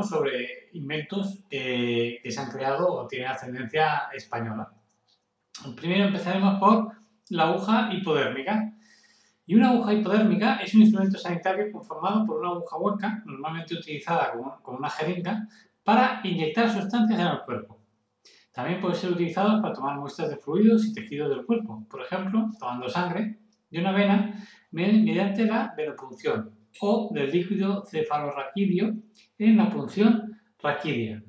Sobre 0.00 0.70
inventos 0.72 1.40
que, 1.50 2.20
se 2.24 2.40
han 2.40 2.50
creado 2.50 2.92
o 2.92 3.06
tienen 3.08 3.28
ascendencia 3.28 4.08
española. 4.14 4.72
Primero 5.76 6.04
empezaremos 6.04 6.60
por 6.60 6.92
la 7.30 7.48
aguja 7.48 7.92
hipodérmica. 7.92 8.72
Y 9.44 9.56
una 9.56 9.70
aguja 9.70 9.92
hipodérmica 9.92 10.56
es 10.58 10.72
un 10.74 10.82
instrumento 10.82 11.18
sanitario 11.18 11.72
conformado 11.72 12.24
por 12.24 12.38
una 12.38 12.50
aguja 12.50 12.76
hueca, 12.78 13.22
normalmente 13.26 13.74
utilizada 13.74 14.32
como, 14.32 14.78
una 14.78 14.88
jeringa, 14.88 15.48
para 15.82 16.20
inyectar 16.22 16.70
sustancias 16.70 17.18
en 17.18 17.26
el 17.26 17.40
cuerpo. 17.40 17.80
También 18.52 18.80
puede 18.80 18.94
ser 18.94 19.10
utilizado 19.10 19.60
para 19.60 19.74
tomar 19.74 19.98
muestras 19.98 20.30
de 20.30 20.36
fluidos 20.36 20.86
y 20.86 20.94
tejidos 20.94 21.30
del 21.30 21.44
cuerpo, 21.44 21.84
por 21.90 22.02
ejemplo, 22.02 22.50
tomando 22.58 22.88
sangre 22.88 23.38
de 23.68 23.80
una 23.80 23.92
vena 23.92 24.46
mediante 24.70 25.44
la 25.46 25.74
venopunción 25.76 26.61
o 26.80 27.10
del 27.12 27.30
líquido 27.30 27.84
cefalorraquídeo 27.84 28.94
en 29.38 29.56
la 29.56 29.70
punción 29.70 30.38
raquídea, 30.58 31.22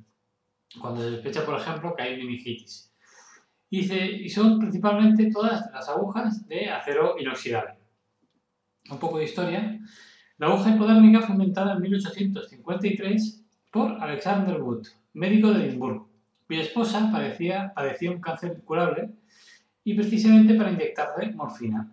cuando 0.80 1.02
se 1.02 1.12
sospecha, 1.12 1.46
por 1.46 1.60
ejemplo, 1.60 1.96
que 1.96 2.04
hay 2.04 2.18
meningitis. 2.18 2.92
Y, 3.70 4.30
son 4.30 4.60
principalmente 4.60 5.32
todas 5.32 5.70
las 5.74 5.90
agujas 5.90 6.48
de 6.48 6.70
acero 6.70 7.16
inoxidable. 7.20 7.74
Un 8.90 9.00
poco 9.00 9.18
de 9.18 9.24
historia. 9.24 9.80
La 10.38 10.48
aguja 10.48 10.76
hipodérmica 10.76 11.22
fue 11.22 11.36
inventada 11.36 11.74
en 11.74 11.82
1853 11.82 13.44
por 13.72 13.92
Alexander 14.00 14.62
Wood, 14.62 14.88
médico 15.14 15.52
de 15.52 15.66
Edimburgo, 15.66 16.08
cuya 16.46 16.62
esposa 16.62 17.10
padecía, 17.12 17.72
padecía 17.74 18.12
un 18.12 18.22
cáncer 18.22 18.54
incurable 18.56 19.10
y 19.84 19.96
precisamente 19.96 20.54
para 20.54 20.72
inyectarle 20.72 21.34
morfina. 21.34 21.92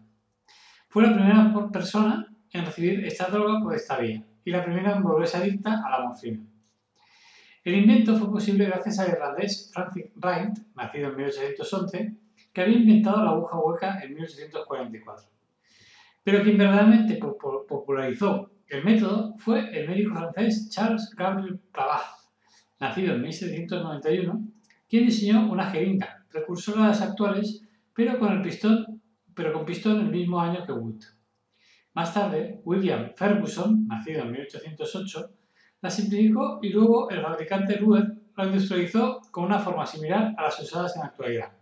Fue 0.89 1.03
la 1.03 1.15
primera 1.15 1.71
persona 1.73 2.30
en 2.53 2.65
recibir 2.65 3.05
esta 3.05 3.29
droga 3.29 3.61
por 3.63 3.75
esta 3.75 3.99
vía 3.99 4.23
y 4.45 4.51
la 4.51 4.65
primera 4.65 4.97
en 4.97 5.03
volverse 5.03 5.37
adicta 5.37 5.83
a 5.85 5.91
la 5.91 6.07
morfina. 6.07 6.41
El 7.63 7.75
invento 7.75 8.17
fue 8.17 8.31
posible 8.31 8.65
gracias 8.65 8.99
al 8.99 9.11
irlandés 9.11 9.71
Francis 9.73 10.07
Wright, 10.17 10.59
nacido 10.75 11.11
en 11.11 11.17
1811, 11.17 12.15
que 12.53 12.61
había 12.63 12.79
inventado 12.79 13.23
la 13.23 13.31
aguja 13.33 13.59
hueca 13.59 14.01
en 14.01 14.15
1844. 14.15 15.29
Pero 16.25 16.43
quien 16.43 16.59
verdaderamente 16.59 17.17
popularizó 17.17 18.51
el 18.67 18.85
método 18.85 19.35
fue 19.39 19.69
el 19.79 19.89
médico 19.89 20.15
francés 20.15 20.71
Charles 20.71 21.11
Gabriel 21.17 21.61
Clavat, 21.73 22.07
nacido 22.79 23.15
en 23.15 23.23
1791, 23.23 24.41
quien 24.89 25.07
diseñó 25.07 25.51
una 25.51 25.71
jeringa, 25.71 26.25
precursora 26.31 26.83
de 26.83 26.89
las 26.89 27.03
actuales, 27.03 27.63
pero 27.95 28.19
con 28.19 28.33
el 28.33 28.43
pistón 28.43 29.01
pero 29.35 29.53
con 29.53 29.65
pistón 29.65 30.01
el 30.01 30.11
mismo 30.11 30.41
año 30.41 30.67
que 30.67 30.73
Wood. 30.73 31.03
Más 31.95 32.15
tarde, 32.15 32.61
William 32.65 33.13
Ferguson, 33.17 33.87
nacido 33.89 34.23
en 34.23 34.33
1808, 34.33 35.31
la 35.81 35.91
simplificó 35.91 36.61
y 36.63 36.69
luego 36.71 37.11
el 37.11 37.21
fabricante 37.21 37.77
Rued 37.77 38.05
la 38.37 38.45
industrializó 38.45 39.21
con 39.31 39.45
una 39.45 39.59
forma 39.59 39.87
similar 39.87 40.35
a 40.37 40.43
las 40.45 40.61
usadas 40.61 40.95
en 40.95 41.03
la 41.03 41.09
actualidad. 41.09 41.53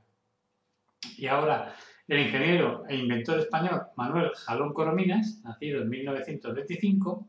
Y 1.16 1.26
ahora, 1.26 1.74
el 2.06 2.20
ingeniero 2.20 2.84
e 2.88 2.96
inventor 2.96 3.38
español 3.38 3.82
Manuel 3.96 4.30
Jalón 4.34 4.72
Corominas, 4.72 5.40
nacido 5.44 5.82
en 5.82 5.88
1925, 5.88 7.28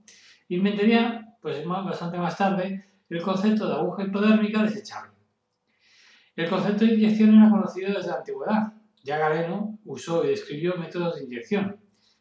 inventaría, 0.50 1.36
pues 1.42 1.66
bastante 1.66 2.18
más 2.18 2.38
tarde, 2.38 2.86
el 3.10 3.22
concepto 3.22 3.68
de 3.68 3.76
aguja 3.76 4.04
hipodérmica 4.04 4.64
desechable. 4.64 5.12
El 6.36 6.50
concepto 6.50 6.86
de 6.86 6.94
inyección 6.94 7.36
era 7.36 7.50
conocido 7.50 7.94
desde 7.94 8.10
la 8.10 8.18
antigüedad, 8.18 8.74
ya 9.04 9.18
Galeno 9.18 9.80
usó 9.86 10.24
y 10.24 10.30
describió 10.30 10.76
métodos 10.76 11.16
de 11.16 11.24
inyección. 11.24 11.79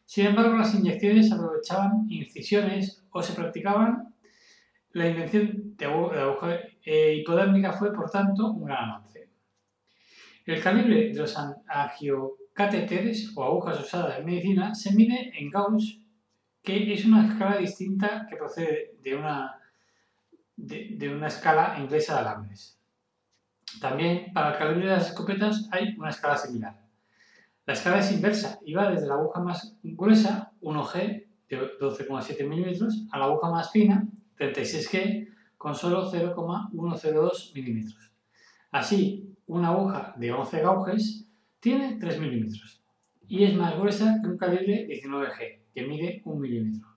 Sin 0.09 0.25
embargo, 0.25 0.57
las 0.57 0.73
inyecciones 0.73 1.31
aprovechaban 1.31 2.07
incisiones 2.09 3.05
o 3.11 3.21
se 3.21 3.33
practicaban. 3.33 4.15
La 4.93 5.07
invención 5.07 5.77
de 5.77 5.85
aguja 5.85 6.61
eh, 6.83 7.13
hipodérmica 7.13 7.73
fue, 7.73 7.93
por 7.93 8.09
tanto, 8.09 8.47
un 8.47 8.65
gran 8.65 8.89
avance. 8.89 9.29
El 10.47 10.63
calibre 10.63 11.09
de 11.09 11.13
los 11.13 11.37
angiocatéteres 11.37 13.33
o 13.35 13.43
agujas 13.43 13.81
usadas 13.81 14.17
en 14.17 14.25
medicina 14.25 14.73
se 14.73 14.95
mide 14.95 15.31
en 15.39 15.51
Gauss, 15.51 16.01
que 16.63 16.91
es 16.91 17.05
una 17.05 17.27
escala 17.27 17.57
distinta 17.57 18.25
que 18.27 18.35
procede 18.35 18.95
de 19.03 19.15
una, 19.15 19.61
de 20.55 21.13
una 21.13 21.27
escala 21.27 21.77
inglesa 21.79 22.15
de 22.15 22.19
alambres. 22.21 22.81
También 23.79 24.33
para 24.33 24.53
el 24.53 24.57
calibre 24.57 24.87
de 24.87 24.95
las 24.95 25.09
escopetas 25.09 25.69
hay 25.71 25.95
una 25.99 26.09
escala 26.09 26.35
similar. 26.35 26.88
La 27.69 27.73
escala 27.73 27.99
es 27.99 28.11
inversa 28.11 28.57
y 28.65 28.73
va 28.73 28.89
desde 28.89 29.05
la 29.05 29.13
aguja 29.13 29.41
más 29.41 29.77
gruesa, 29.83 30.51
1G, 30.59 31.27
de 31.49 31.77
12,7 31.79 32.47
milímetros, 32.47 33.05
a 33.11 33.19
la 33.19 33.25
aguja 33.25 33.51
más 33.51 33.69
fina, 33.69 34.07
36G, 34.39 35.27
con 35.55 35.75
solo 35.75 36.09
0,102 36.09 37.51
milímetros. 37.53 38.11
Así, 38.71 39.35
una 39.45 39.67
aguja 39.67 40.15
de 40.17 40.31
11 40.31 40.61
gauges 40.61 41.27
tiene 41.59 41.99
3 41.99 42.19
milímetros 42.19 42.83
y 43.27 43.43
es 43.43 43.53
más 43.55 43.77
gruesa 43.77 44.17
que 44.19 44.29
un 44.29 44.37
calibre 44.39 44.87
19G, 44.87 45.59
que 45.71 45.85
mide 45.85 46.23
1 46.25 46.39
milímetro. 46.39 46.89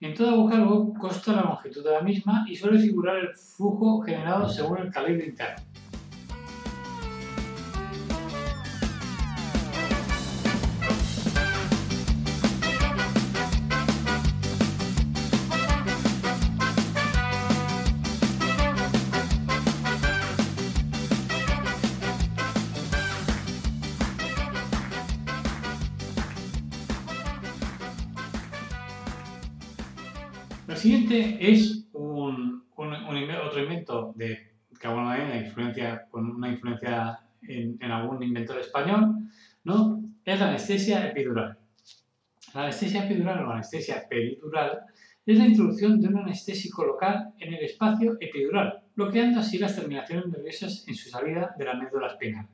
En 0.00 0.14
toda 0.14 0.32
aguja 0.32 0.56
luego 0.56 0.94
consta 0.94 1.34
la 1.34 1.42
longitud 1.42 1.84
de 1.84 1.90
la 1.90 2.00
misma 2.00 2.46
y 2.48 2.56
suele 2.56 2.78
figurar 2.78 3.18
el 3.18 3.36
flujo 3.36 4.00
generado 4.00 4.48
según 4.48 4.78
el 4.78 4.90
calibre 4.90 5.26
interno. 5.26 5.62
El 30.68 30.76
siguiente 30.76 31.38
es 31.40 31.86
otro 31.94 33.62
invento 33.62 34.12
de, 34.14 34.52
bueno, 34.84 35.00
una 35.02 35.36
influencia, 35.38 36.06
con 36.10 36.30
una 36.30 36.50
influencia 36.50 37.20
en, 37.40 37.82
algún 37.90 38.22
inventor 38.22 38.58
español, 38.58 39.14
¿no? 39.64 40.04
es 40.22 40.38
la 40.38 40.48
anestesia 40.48 41.08
epidural. 41.08 41.56
La 42.52 42.64
anestesia 42.64 43.06
epidural 43.06 43.46
o 43.46 43.50
anestesia 43.50 44.06
peridural 44.06 44.80
es 45.24 45.38
la 45.38 45.46
introducción 45.46 46.02
de 46.02 46.08
un 46.08 46.18
anestésico 46.18 46.84
local 46.84 47.32
en 47.38 47.54
el 47.54 47.64
espacio 47.64 48.18
epidural, 48.20 48.82
bloqueando 48.94 49.40
así 49.40 49.56
las 49.56 49.74
terminaciones 49.74 50.26
nerviosas 50.26 50.86
en 50.86 50.94
su 50.94 51.08
salida 51.08 51.54
de 51.58 51.64
la 51.64 51.74
médula 51.74 52.08
espinal. 52.08 52.46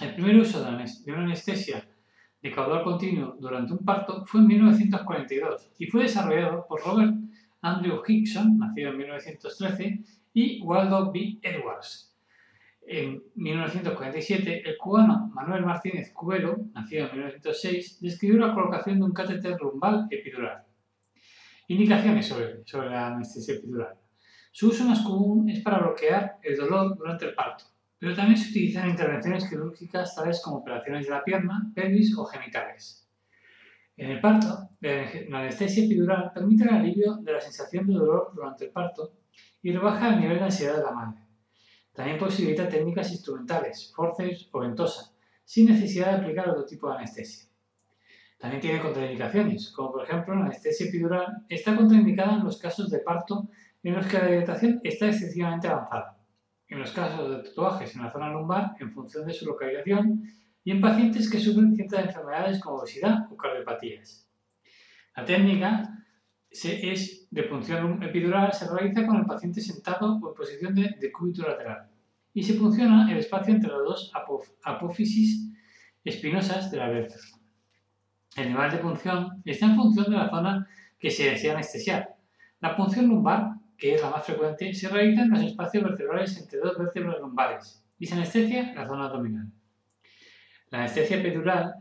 El 0.01 0.13
primer 0.13 0.35
uso 0.35 0.59
de 0.59 1.11
una 1.13 1.23
anestesia 1.23 1.87
de 2.41 2.51
caudal 2.51 2.83
continuo 2.83 3.35
durante 3.39 3.73
un 3.73 3.79
parto 3.79 4.25
fue 4.25 4.41
en 4.41 4.47
1942 4.47 5.71
y 5.77 5.87
fue 5.87 6.03
desarrollado 6.03 6.65
por 6.67 6.81
Robert 6.81 7.13
Andrew 7.61 8.01
Hickson, 8.07 8.57
nacido 8.57 8.91
en 8.91 8.97
1913, 8.97 10.03
y 10.33 10.61
Waldo 10.61 11.11
B. 11.11 11.39
Edwards, 11.41 12.09
en 12.91 13.21
1947, 13.35 14.67
el 14.67 14.75
cubano 14.75 15.29
Manuel 15.35 15.63
Martínez 15.63 16.11
Cubero, 16.11 16.57
nacido 16.73 17.05
en 17.05 17.11
1906, 17.11 17.99
describió 18.01 18.39
la 18.39 18.51
colocación 18.51 18.97
de 18.97 19.05
un 19.05 19.13
catéter 19.13 19.57
lumbal 19.61 20.07
epidural. 20.09 20.63
Indicaciones 21.67 22.27
sobre, 22.27 22.65
sobre 22.65 22.89
la 22.89 23.09
anestesia 23.09 23.53
epidural. 23.53 23.93
Su 24.51 24.69
uso 24.69 24.85
más 24.85 25.01
común 25.01 25.47
es 25.51 25.61
para 25.61 25.77
bloquear 25.77 26.39
el 26.41 26.57
dolor 26.57 26.97
durante 26.97 27.25
el 27.25 27.35
parto, 27.35 27.65
pero 27.99 28.15
también 28.15 28.37
se 28.37 28.49
utilizan 28.49 28.89
intervenciones 28.89 29.49
quirúrgicas 29.49 30.15
tales 30.15 30.41
como 30.41 30.57
operaciones 30.57 31.05
de 31.05 31.11
la 31.11 31.23
pierna, 31.23 31.71
pelvis 31.75 32.17
o 32.17 32.25
genitales. 32.25 33.05
En 33.97 34.11
el 34.11 34.21
parto, 34.21 34.69
la 34.79 35.39
anestesia 35.39 35.83
epidural 35.83 36.31
permite 36.33 36.63
el 36.63 36.69
alivio 36.69 37.17
de 37.17 37.33
la 37.33 37.41
sensación 37.41 37.85
de 37.85 37.95
dolor 37.95 38.31
durante 38.33 38.65
el 38.65 38.71
parto 38.71 39.11
y 39.61 39.73
rebaja 39.73 40.13
el 40.13 40.21
nivel 40.21 40.37
de 40.37 40.45
ansiedad 40.45 40.77
de 40.77 40.83
la 40.83 40.91
madre. 40.91 41.19
También 41.93 42.17
posibilita 42.17 42.69
técnicas 42.69 43.11
instrumentales, 43.11 43.91
forceps 43.93 44.47
o 44.53 44.59
ventosa, 44.61 45.11
sin 45.43 45.67
necesidad 45.67 46.11
de 46.11 46.21
aplicar 46.21 46.49
otro 46.49 46.65
tipo 46.65 46.89
de 46.89 46.95
anestesia. 46.95 47.49
También 48.37 48.61
tiene 48.61 48.81
contraindicaciones, 48.81 49.71
como 49.71 49.91
por 49.91 50.05
ejemplo 50.05 50.33
la 50.33 50.45
anestesia 50.45 50.85
epidural 50.85 51.43
está 51.49 51.75
contraindicada 51.75 52.35
en 52.35 52.45
los 52.45 52.57
casos 52.57 52.89
de 52.89 52.99
parto 52.99 53.49
en 53.83 53.95
los 53.95 54.07
que 54.07 54.17
la 54.17 54.27
dilatación 54.27 54.79
está 54.83 55.07
excesivamente 55.07 55.67
avanzada, 55.67 56.18
en 56.69 56.79
los 56.79 56.91
casos 56.91 57.29
de 57.29 57.43
tatuajes 57.43 57.95
en 57.95 58.03
la 58.03 58.11
zona 58.11 58.31
lumbar 58.31 58.75
en 58.79 58.91
función 58.91 59.25
de 59.25 59.33
su 59.33 59.45
localización 59.45 60.23
y 60.63 60.71
en 60.71 60.81
pacientes 60.81 61.29
que 61.29 61.39
sufren 61.39 61.75
ciertas 61.75 62.05
enfermedades 62.05 62.59
como 62.61 62.77
obesidad 62.77 63.31
o 63.31 63.35
cardiopatías. 63.35 64.29
La 65.15 65.25
técnica 65.25 65.95
es 66.51 67.27
de 67.29 67.43
punción 67.43 68.01
epidural 68.01 68.53
se 68.53 68.67
realiza 68.67 69.05
con 69.05 69.17
el 69.17 69.25
paciente 69.25 69.61
sentado 69.61 70.19
o 70.21 70.29
en 70.29 70.35
posición 70.35 70.75
de 70.75 70.95
decúbito 70.99 71.47
lateral 71.47 71.89
y 72.33 72.43
se 72.43 72.53
funciona 72.53 73.11
el 73.11 73.17
espacio 73.17 73.53
entre 73.53 73.69
las 73.69 73.79
dos 73.79 74.11
apófisis 74.63 75.51
espinosas 76.03 76.71
de 76.71 76.77
la 76.77 76.89
vértebra. 76.89 77.23
El 78.35 78.49
nivel 78.49 78.71
de 78.71 78.77
punción 78.77 79.41
está 79.45 79.65
en 79.65 79.75
función 79.75 80.05
de 80.11 80.17
la 80.17 80.29
zona 80.29 80.67
que 80.99 81.09
se 81.09 81.31
desea 81.31 81.53
anestesiar. 81.53 82.15
La 82.61 82.75
punción 82.75 83.07
lumbar, 83.07 83.58
que 83.79 83.95
es 83.95 84.01
la 84.01 84.09
más 84.09 84.25
frecuente, 84.25 84.73
se 84.73 84.89
realiza 84.89 85.21
en 85.21 85.29
los 85.31 85.41
espacios 85.41 85.83
vertebrales 85.83 86.37
entre 86.37 86.59
dos 86.59 86.77
vértebras 86.77 87.19
lumbares 87.19 87.83
y 87.97 88.05
se 88.05 88.15
anestesia 88.15 88.73
la 88.73 88.85
zona 88.85 89.05
abdominal. 89.05 89.47
La 90.69 90.79
anestesia 90.79 91.17
epidural 91.17 91.75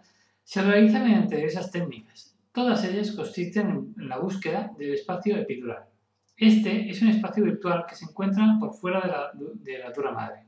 se 0.44 0.62
realiza 0.62 1.00
mediante 1.00 1.44
esas 1.44 1.70
técnicas. 1.70 2.36
Todas 2.52 2.84
ellas 2.84 3.12
consisten 3.12 3.94
en 3.98 4.08
la 4.08 4.18
búsqueda 4.18 4.72
del 4.78 4.94
espacio 4.94 5.36
epidural. 5.36 5.84
Este 6.36 6.88
es 6.88 7.02
un 7.02 7.08
espacio 7.08 7.44
virtual 7.44 7.84
que 7.86 7.96
se 7.96 8.04
encuentra 8.04 8.56
por 8.60 8.72
fuera 8.72 9.00
de 9.00 9.08
la, 9.08 9.32
de 9.34 9.78
la 9.78 9.90
dura 9.90 10.12
madre. 10.12 10.44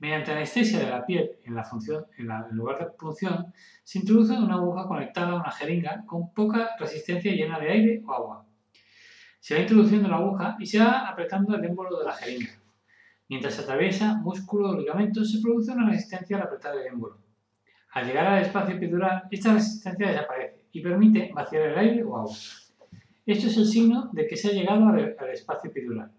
Mediante 0.00 0.32
anestesia 0.32 0.78
de 0.78 0.88
la 0.88 1.04
piel 1.04 1.32
en, 1.44 1.54
la 1.54 1.64
función, 1.64 2.06
en, 2.16 2.30
el 2.30 2.56
lugar 2.56 2.78
de 2.78 2.86
punción, 2.92 3.52
se 3.84 3.98
introduce 3.98 4.32
una 4.32 4.54
aguja 4.54 4.86
conectada 4.86 5.32
a 5.32 5.36
una 5.36 5.50
jeringa 5.50 6.04
con 6.06 6.32
poca 6.32 6.70
resistencia 6.78 7.32
llena 7.32 7.58
de 7.58 7.70
aire 7.70 8.02
o 8.06 8.12
agua. 8.12 8.47
Se 9.40 9.54
va 9.54 9.60
introduciendo 9.60 10.08
la 10.08 10.16
aguja 10.16 10.56
y 10.58 10.66
se 10.66 10.78
va 10.78 11.08
apretando 11.08 11.56
el 11.56 11.64
émbolo 11.64 11.98
de 11.98 12.04
la 12.04 12.12
jeringa. 12.12 12.50
Mientras 13.28 13.58
atraviesa 13.58 14.14
músculo 14.16 14.70
o 14.70 14.78
ligamentos, 14.78 15.30
se 15.30 15.40
produce 15.40 15.72
una 15.72 15.90
resistencia 15.90 16.36
al 16.36 16.44
apretar 16.44 16.76
el 16.76 16.86
émbolo. 16.86 17.18
Al 17.92 18.06
llegar 18.06 18.26
al 18.26 18.42
espacio 18.42 18.76
epidural, 18.76 19.24
esta 19.30 19.54
resistencia 19.54 20.08
desaparece 20.08 20.66
y 20.72 20.80
permite 20.80 21.30
vaciar 21.34 21.62
el 21.62 21.78
aire 21.78 22.04
o 22.04 22.16
agua. 22.16 22.36
Esto 23.26 23.46
es 23.46 23.56
el 23.56 23.66
signo 23.66 24.10
de 24.12 24.26
que 24.26 24.36
se 24.36 24.48
ha 24.48 24.52
llegado 24.52 24.88
al 24.88 25.30
espacio 25.30 25.70
epidural. 25.70 26.10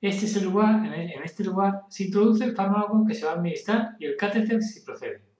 Este 0.00 0.26
es 0.26 0.36
el 0.36 0.44
lugar, 0.44 0.84
en 0.84 1.22
este 1.22 1.44
lugar 1.44 1.82
se 1.88 2.04
introduce 2.04 2.44
el 2.44 2.56
fármaco 2.56 3.04
que 3.06 3.14
se 3.14 3.24
va 3.24 3.32
a 3.32 3.34
administrar 3.36 3.96
y 3.98 4.06
el 4.06 4.16
catéter 4.16 4.60
si 4.62 4.80
procede. 4.80 5.31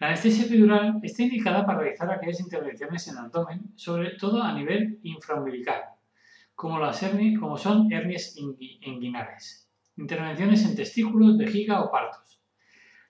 La 0.00 0.06
anestesia 0.06 0.44
epidural 0.44 1.00
está 1.02 1.24
indicada 1.24 1.66
para 1.66 1.80
realizar 1.80 2.08
aquellas 2.08 2.38
intervenciones 2.38 3.08
en 3.08 3.14
el 3.14 3.24
abdomen, 3.24 3.72
sobre 3.74 4.10
todo 4.10 4.40
a 4.40 4.52
nivel 4.52 5.00
infraumbilical, 5.02 5.82
como, 6.54 6.78
las 6.78 7.02
hernias, 7.02 7.40
como 7.40 7.56
son 7.58 7.92
hernias 7.92 8.36
inguinales, 8.36 9.68
intervenciones 9.96 10.64
en 10.64 10.76
testículos, 10.76 11.36
vejiga 11.36 11.82
o 11.82 11.90
partos. 11.90 12.40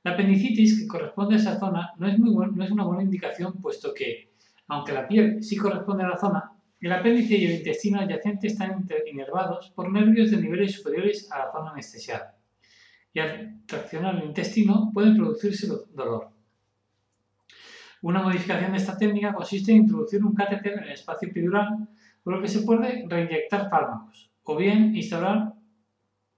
La 0.02 0.12
apendicitis, 0.12 0.80
que 0.80 0.86
corresponde 0.86 1.34
a 1.34 1.38
esa 1.38 1.58
zona, 1.58 1.92
no 1.98 2.08
es, 2.08 2.18
no 2.18 2.64
es 2.64 2.70
una 2.70 2.84
buena 2.84 3.02
indicación, 3.02 3.60
puesto 3.60 3.92
que, 3.92 4.32
aunque 4.68 4.94
la 4.94 5.06
piel 5.06 5.42
sí 5.42 5.56
corresponde 5.56 6.04
a 6.04 6.08
la 6.08 6.16
zona, 6.16 6.52
el 6.80 6.92
apéndice 6.92 7.36
y 7.36 7.44
el 7.44 7.56
intestino 7.56 8.00
adyacente 8.00 8.46
están 8.46 8.88
inervados 9.04 9.72
por 9.74 9.92
nervios 9.92 10.30
de 10.30 10.40
niveles 10.40 10.72
superiores 10.72 11.30
a 11.30 11.40
la 11.40 11.52
zona 11.52 11.72
anestesiada. 11.72 12.38
Y 13.12 13.20
al 13.20 13.66
traccionar 13.66 14.16
el 14.16 14.24
intestino 14.24 14.90
puede 14.94 15.14
producirse 15.14 15.66
dolor. 15.92 16.37
Una 18.02 18.22
modificación 18.22 18.72
de 18.72 18.78
esta 18.78 18.96
técnica 18.96 19.34
consiste 19.34 19.72
en 19.72 19.78
introducir 19.78 20.24
un 20.24 20.34
catéter 20.34 20.74
en 20.74 20.84
el 20.84 20.92
espacio 20.92 21.28
epidural, 21.28 21.88
por 22.22 22.34
lo 22.34 22.42
que 22.42 22.48
se 22.48 22.62
puede 22.62 23.04
reinyectar 23.08 23.68
fármacos, 23.68 24.30
o 24.44 24.56
bien 24.56 24.94
instaurar 24.94 25.52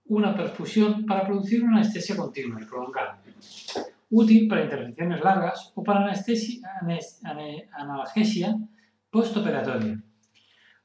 una 0.06 0.34
perfusión 0.34 1.06
para 1.06 1.26
producir 1.26 1.62
una 1.62 1.78
anestesia 1.78 2.16
continua 2.16 2.60
y 2.60 2.64
prolongada, 2.64 3.22
útil 4.10 4.48
para 4.48 4.64
intervenciones 4.64 5.20
largas 5.22 5.72
o 5.74 5.84
para 5.84 6.04
anestesia, 6.04 6.68
analgesia 7.72 8.56
postoperatoria. 9.10 10.02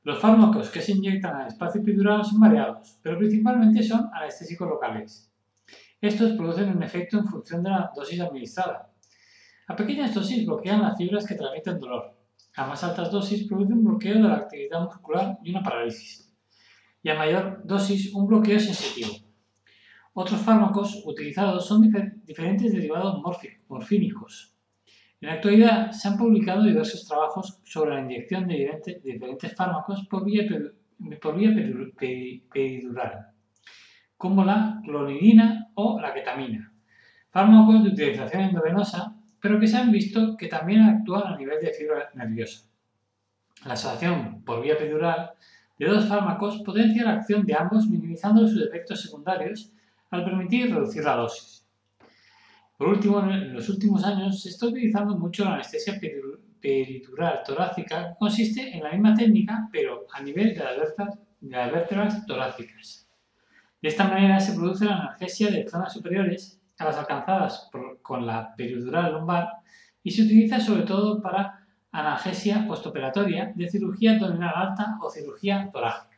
Los 0.03 0.19
fármacos 0.19 0.69
que 0.69 0.81
se 0.81 0.91
inyectan 0.91 1.35
al 1.35 1.47
espacio 1.47 1.81
epidural 1.81 2.23
son 2.23 2.39
variados, 2.39 2.99
pero 3.01 3.17
principalmente 3.17 3.81
son 3.81 4.09
anestésicos 4.13 4.69
locales. 4.69 5.31
Estos 5.99 6.33
producen 6.33 6.75
un 6.75 6.83
efecto 6.83 7.17
en 7.17 7.25
función 7.25 7.63
de 7.63 7.71
la 7.71 7.91
dosis 7.95 8.19
administrada. 8.19 8.91
A 9.67 9.75
pequeñas 9.75 10.13
dosis 10.13 10.45
bloquean 10.45 10.81
las 10.81 10.97
fibras 10.97 11.25
que 11.25 11.35
transmiten 11.35 11.79
dolor. 11.79 12.17
A 12.55 12.67
más 12.67 12.83
altas 12.83 13.11
dosis 13.11 13.47
producen 13.47 13.77
un 13.77 13.85
bloqueo 13.85 14.15
de 14.15 14.21
la 14.21 14.35
actividad 14.35 14.81
muscular 14.81 15.37
y 15.43 15.51
una 15.51 15.63
parálisis. 15.63 16.31
Y 17.03 17.09
a 17.09 17.15
mayor 17.15 17.61
dosis 17.65 18.13
un 18.13 18.27
bloqueo 18.27 18.59
sensitivo. 18.59 19.13
Otros 20.13 20.39
fármacos 20.41 21.03
utilizados 21.05 21.67
son 21.67 21.91
diferentes 22.25 22.71
derivados 22.71 23.21
morfínicos, 23.67 24.55
en 25.25 25.29
la 25.29 25.35
actualidad 25.35 25.91
se 25.91 26.07
han 26.07 26.17
publicado 26.17 26.63
diversos 26.63 27.07
trabajos 27.07 27.59
sobre 27.63 27.95
la 27.95 28.01
inyección 28.01 28.47
de 28.47 28.79
diferentes 29.03 29.55
fármacos 29.55 30.05
por 30.07 30.25
vía, 30.25 30.45
peridural, 32.49 33.27
como 34.17 34.43
la 34.43 34.81
clonidina 34.83 35.71
o 35.73 35.99
la 35.99 36.13
ketamina, 36.13 36.71
fármacos 37.31 37.83
de 37.83 37.89
utilización 37.89 38.43
endovenosa, 38.43 39.15
pero 39.45 39.59
que 39.59 39.67
se 39.67 39.77
han 39.77 39.91
visto 39.91 40.35
que 40.35 40.47
también 40.47 40.81
actúan 40.81 41.31
a 41.31 41.37
nivel 41.37 41.61
de 41.61 41.71
fibra 41.71 42.09
nerviosa. 42.15 42.67
La 43.63 43.73
asociación 43.73 44.41
por 44.43 44.63
vía 44.63 44.75
peridural 44.75 45.33
de 45.77 45.85
dos 45.85 46.07
fármacos 46.07 46.63
potencia 46.63 47.03
la 47.03 47.13
acción 47.13 47.45
de 47.45 47.53
ambos 47.53 47.85
minimizando 47.85 48.47
sus 48.47 48.65
efectos 48.65 49.03
secundarios 49.03 49.71
al 50.09 50.25
permitir 50.25 50.73
reducir 50.73 51.03
la 51.03 51.17
dosis. 51.17 51.63
Por 52.75 52.87
último, 52.87 53.19
en 53.19 53.53
los 53.53 53.69
últimos 53.69 54.03
años 54.03 54.41
se 54.41 54.49
está 54.49 54.65
utilizando 54.65 55.15
mucho 55.15 55.45
la 55.45 55.53
anestesia 55.53 55.99
peridural 56.59 57.43
torácica, 57.45 58.13
que 58.13 58.15
consiste 58.17 58.75
en 58.75 58.81
la 58.81 58.93
misma 58.93 59.13
técnica, 59.13 59.69
pero 59.71 60.07
a 60.11 60.23
nivel 60.23 60.55
de 60.55 60.63
las, 60.63 61.71
vértebras, 61.71 62.25
torácicas. 62.25 63.07
De 63.79 63.89
esta 63.89 64.07
manera 64.07 64.39
se 64.39 64.55
produce 64.55 64.85
la 64.85 64.95
analgesia 64.95 65.51
de 65.51 65.69
zonas 65.69 65.93
superiores 65.93 66.59
a 66.77 66.85
las 66.85 66.97
alcanzadas 66.97 67.69
con 68.01 68.25
la 68.25 68.55
peridural 68.55 69.13
lumbar 69.13 69.49
y 70.03 70.11
se 70.11 70.23
utiliza 70.23 70.59
sobre 70.59 70.83
todo 70.83 71.21
para 71.21 71.65
analgesia 71.91 72.65
postoperatoria 72.67 73.53
de 73.55 73.69
cirugía 73.69 74.13
abdominal 74.13 74.53
alta 74.55 74.97
o 75.01 75.09
cirugía 75.09 75.69
torácica. 75.71 76.14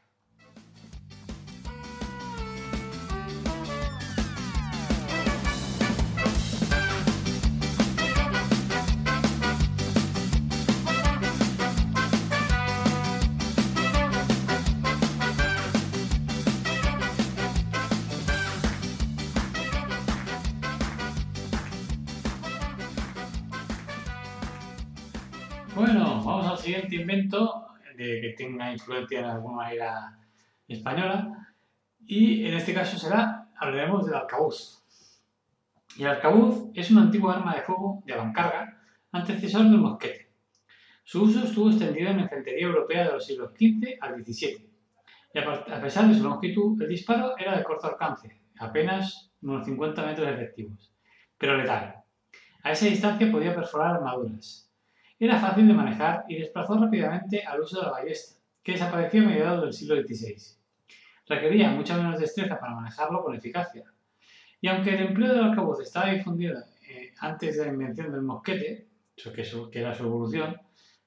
Bueno, 25.78 26.24
vamos 26.26 26.48
al 26.48 26.58
siguiente 26.58 26.96
invento 26.96 27.68
de 27.96 28.20
que 28.20 28.34
tenga 28.36 28.72
influencia 28.72 29.20
en 29.20 29.26
alguna 29.26 29.58
manera 29.58 30.18
española 30.68 31.54
y 32.04 32.48
en 32.48 32.56
este 32.56 32.74
caso 32.74 32.98
será, 32.98 33.48
hablaremos 33.56 34.08
del 34.08 34.16
arcabuz. 34.16 34.82
Y 35.96 36.02
el 36.02 36.08
arcabuz 36.08 36.72
es 36.74 36.90
una 36.90 37.04
antigua 37.04 37.36
arma 37.36 37.54
de 37.54 37.62
fuego 37.62 38.02
de 38.08 38.14
avancarga, 38.16 38.82
antecesor 39.12 39.66
del 39.66 39.78
mosquete. 39.78 40.32
Su 41.04 41.22
uso 41.22 41.44
estuvo 41.44 41.70
extendido 41.70 42.10
en 42.10 42.18
la 42.18 42.24
infantería 42.24 42.66
europea 42.66 43.06
de 43.06 43.14
los 43.14 43.28
siglos 43.28 43.52
XV 43.52 44.00
al 44.02 44.26
XVII. 44.26 44.68
Y 45.32 45.38
a 45.38 45.80
pesar 45.80 46.08
de 46.08 46.16
su 46.16 46.24
longitud, 46.24 46.82
el 46.82 46.90
disparo 46.90 47.38
era 47.38 47.56
de 47.56 47.64
corto 47.64 47.86
alcance, 47.86 48.42
apenas 48.58 49.32
unos 49.44 49.64
50 49.64 50.04
metros 50.08 50.28
efectivos, 50.28 50.92
pero 51.38 51.56
letal. 51.56 51.98
A 52.64 52.72
esa 52.72 52.88
distancia 52.88 53.32
podía 53.32 53.54
perforar 53.54 53.98
armaduras. 53.98 54.67
Era 55.20 55.40
fácil 55.40 55.68
de 55.68 55.74
manejar 55.74 56.26
y 56.28 56.38
desplazó 56.38 56.78
rápidamente 56.78 57.44
al 57.44 57.62
uso 57.62 57.80
de 57.80 57.88
la 57.88 57.92
ballesta, 57.92 58.40
que 58.64 58.74
desapareció 58.74 59.24
a 59.24 59.26
mediados 59.26 59.62
del 59.64 59.74
siglo 59.74 59.96
XVI. 59.96 60.36
Requería 61.28 61.70
mucha 61.70 61.98
menos 61.98 62.20
destreza 62.20 62.60
para 62.60 62.76
manejarlo 62.76 63.24
con 63.24 63.36
eficacia. 63.36 63.84
Y 64.62 64.68
aunque 64.68 64.96
el 64.96 65.08
empleo 65.08 65.34
del 65.34 65.46
arcabuz 65.46 65.82
estaba 65.82 66.12
difundido 66.12 66.60
eh, 66.88 67.14
antes 67.20 67.58
de 67.58 67.66
la 67.66 67.74
invención 67.74 68.12
del 68.12 68.22
mosquete, 68.22 68.88
que, 69.16 69.80
era 69.80 69.94
su 69.94 70.04
evolución, 70.04 70.56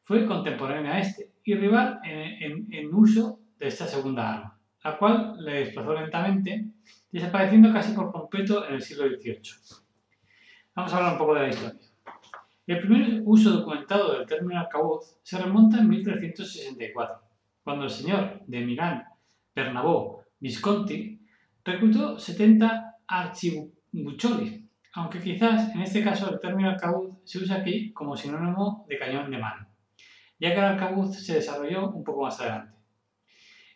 fue 0.03 0.27
contemporáneo 0.27 0.93
a 0.93 0.99
este 0.99 1.31
y 1.45 1.55
rival 1.55 2.01
en, 2.05 2.93
uso 2.93 3.41
de 3.59 3.69
esta 3.69 3.87
segunda 3.87 4.35
arma, 4.35 4.61
la 4.85 4.99
cual 4.99 5.37
le 5.45 5.65
desplazó 5.65 5.95
lentamente, 5.95 6.67
desapareciendo 7.11 7.73
casi 7.73 7.93
por 7.93 8.11
completo 8.11 8.67
en 8.67 8.75
el 8.75 8.83
siglo 8.83 9.09
XVIII. 9.09 9.41
Vamos 10.75 10.93
a 10.93 10.97
hablar 10.97 11.13
un 11.13 11.19
poco 11.19 11.35
de 11.35 11.41
la 11.41 11.49
historia. 11.49 11.90
El 12.71 12.79
primer 12.79 13.23
uso 13.25 13.51
documentado 13.51 14.17
del 14.17 14.29
término 14.29 14.61
arcabuz 14.61 15.17
se 15.25 15.37
remonta 15.37 15.79
en 15.79 15.89
1364, 15.89 17.21
cuando 17.65 17.83
el 17.83 17.91
señor 17.91 18.43
de 18.47 18.61
Milán, 18.61 19.03
Bernabò 19.53 20.23
Visconti, 20.39 21.21
reclutó 21.65 22.17
70 22.17 22.99
archibucholi, 23.09 24.69
aunque 24.93 25.19
quizás 25.19 25.75
en 25.75 25.81
este 25.81 26.05
caso 26.05 26.33
el 26.33 26.39
término 26.39 26.71
arcabuz 26.71 27.17
se 27.25 27.39
usa 27.39 27.57
aquí 27.57 27.93
como 27.93 28.17
sinónimo 28.17 28.87
de 28.89 28.99
cañón 29.01 29.33
de 29.33 29.39
mano 29.39 29.67
ya 30.39 30.55
que 30.55 30.61
el 30.61 30.65
arcabuz 30.65 31.17
se 31.27 31.35
desarrolló 31.35 31.91
un 31.91 32.05
poco 32.05 32.23
más 32.23 32.41
adelante. 32.41 32.79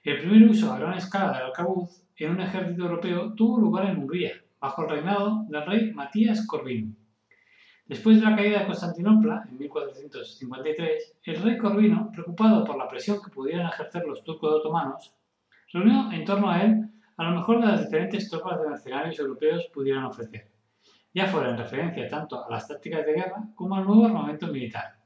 El 0.05 0.21
primer 0.21 0.49
uso 0.49 0.73
a 0.73 0.79
gran 0.79 0.97
escala 0.97 1.33
del 1.33 1.47
arcabuz 1.49 2.07
en 2.17 2.31
un 2.31 2.41
ejército 2.41 2.85
europeo 2.85 3.35
tuvo 3.35 3.59
lugar 3.59 3.87
en 3.87 3.99
Hungría, 3.99 4.35
bajo 4.61 4.85
el 4.85 4.91
reinado 4.91 5.47
del 5.49 5.67
rey 5.67 5.93
Matías 5.93 6.47
Corvino. 6.47 6.95
Después 7.87 8.19
de 8.19 8.25
la 8.25 8.35
caída 8.35 8.61
de 8.61 8.67
Constantinopla, 8.67 9.47
en 9.47 9.59
1453, 9.59 11.17
el 11.25 11.43
rey 11.43 11.59
Corvino, 11.59 12.11
preocupado 12.11 12.65
por 12.65 12.79
la 12.79 12.89
presión 12.89 13.21
que 13.23 13.31
pudieran 13.31 13.67
ejercer 13.67 14.05
los 14.07 14.25
turcos 14.25 14.55
otomanos, 14.55 15.15
reunió 15.71 16.11
en 16.11 16.25
torno 16.25 16.51
a 16.51 16.63
él 16.63 16.89
a 17.17 17.25
lo 17.25 17.37
mejor 17.37 17.61
de 17.61 17.67
las 17.67 17.85
diferentes 17.85 18.31
tropas 18.31 18.59
de 18.61 18.71
mercenarios 18.71 19.19
europeos 19.19 19.69
pudieran 19.73 20.05
ofrecer, 20.05 20.51
ya 21.13 21.27
fuera 21.27 21.51
en 21.51 21.59
referencia 21.59 22.09
tanto 22.09 22.43
a 22.43 22.51
las 22.51 22.67
tácticas 22.67 23.05
de 23.05 23.13
guerra 23.13 23.49
como 23.55 23.77
al 23.77 23.85
nuevo 23.85 24.07
armamento 24.07 24.47
militar. 24.47 24.97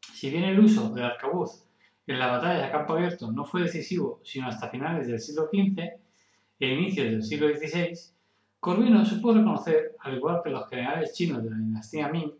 Si 0.00 0.30
bien 0.30 0.44
el 0.44 0.58
uso 0.58 0.90
del 0.94 1.04
arcabuz 1.04 1.66
en 2.06 2.18
la 2.18 2.28
batalla 2.28 2.66
a 2.66 2.72
campo 2.72 2.94
abierto 2.94 3.30
no 3.30 3.44
fue 3.44 3.62
decisivo 3.62 4.20
sino 4.24 4.48
hasta 4.48 4.70
finales 4.70 5.06
del 5.06 5.20
siglo 5.20 5.48
XV 5.52 5.78
e 6.58 6.66
inicios 6.66 7.10
del 7.10 7.22
siglo 7.22 7.48
XVI, 7.48 7.94
Corvino 8.60 9.04
supo 9.04 9.32
reconocer, 9.32 9.96
al 10.00 10.16
igual 10.16 10.40
que 10.44 10.50
los 10.50 10.68
generales 10.68 11.12
chinos 11.14 11.42
de 11.42 11.50
la 11.50 11.56
dinastía 11.56 12.08
Ming, 12.08 12.32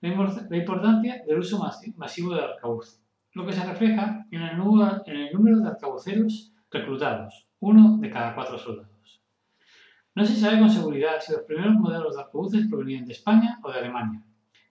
la 0.00 0.56
importancia 0.56 1.22
del 1.26 1.38
uso 1.38 1.62
masivo 1.96 2.34
del 2.34 2.44
arcabuz, 2.44 3.00
lo 3.32 3.44
que 3.44 3.52
se 3.52 3.64
refleja 3.64 4.26
en 4.30 4.42
el, 4.42 4.56
número 4.56 5.60
de 5.60 5.68
arcabuceros 5.68 6.52
reclutados, 6.70 7.46
uno 7.60 7.98
de 7.98 8.10
cada 8.10 8.34
cuatro 8.34 8.56
soldados. 8.58 9.20
No 10.14 10.24
se 10.24 10.36
sabe 10.36 10.60
con 10.60 10.70
seguridad 10.70 11.20
si 11.20 11.32
los 11.32 11.42
primeros 11.42 11.74
modelos 11.74 12.14
de 12.14 12.22
arcabuces 12.22 12.68
provenían 12.68 13.04
de 13.04 13.12
España 13.12 13.58
o 13.62 13.72
de 13.72 13.78
Alemania, 13.78 14.22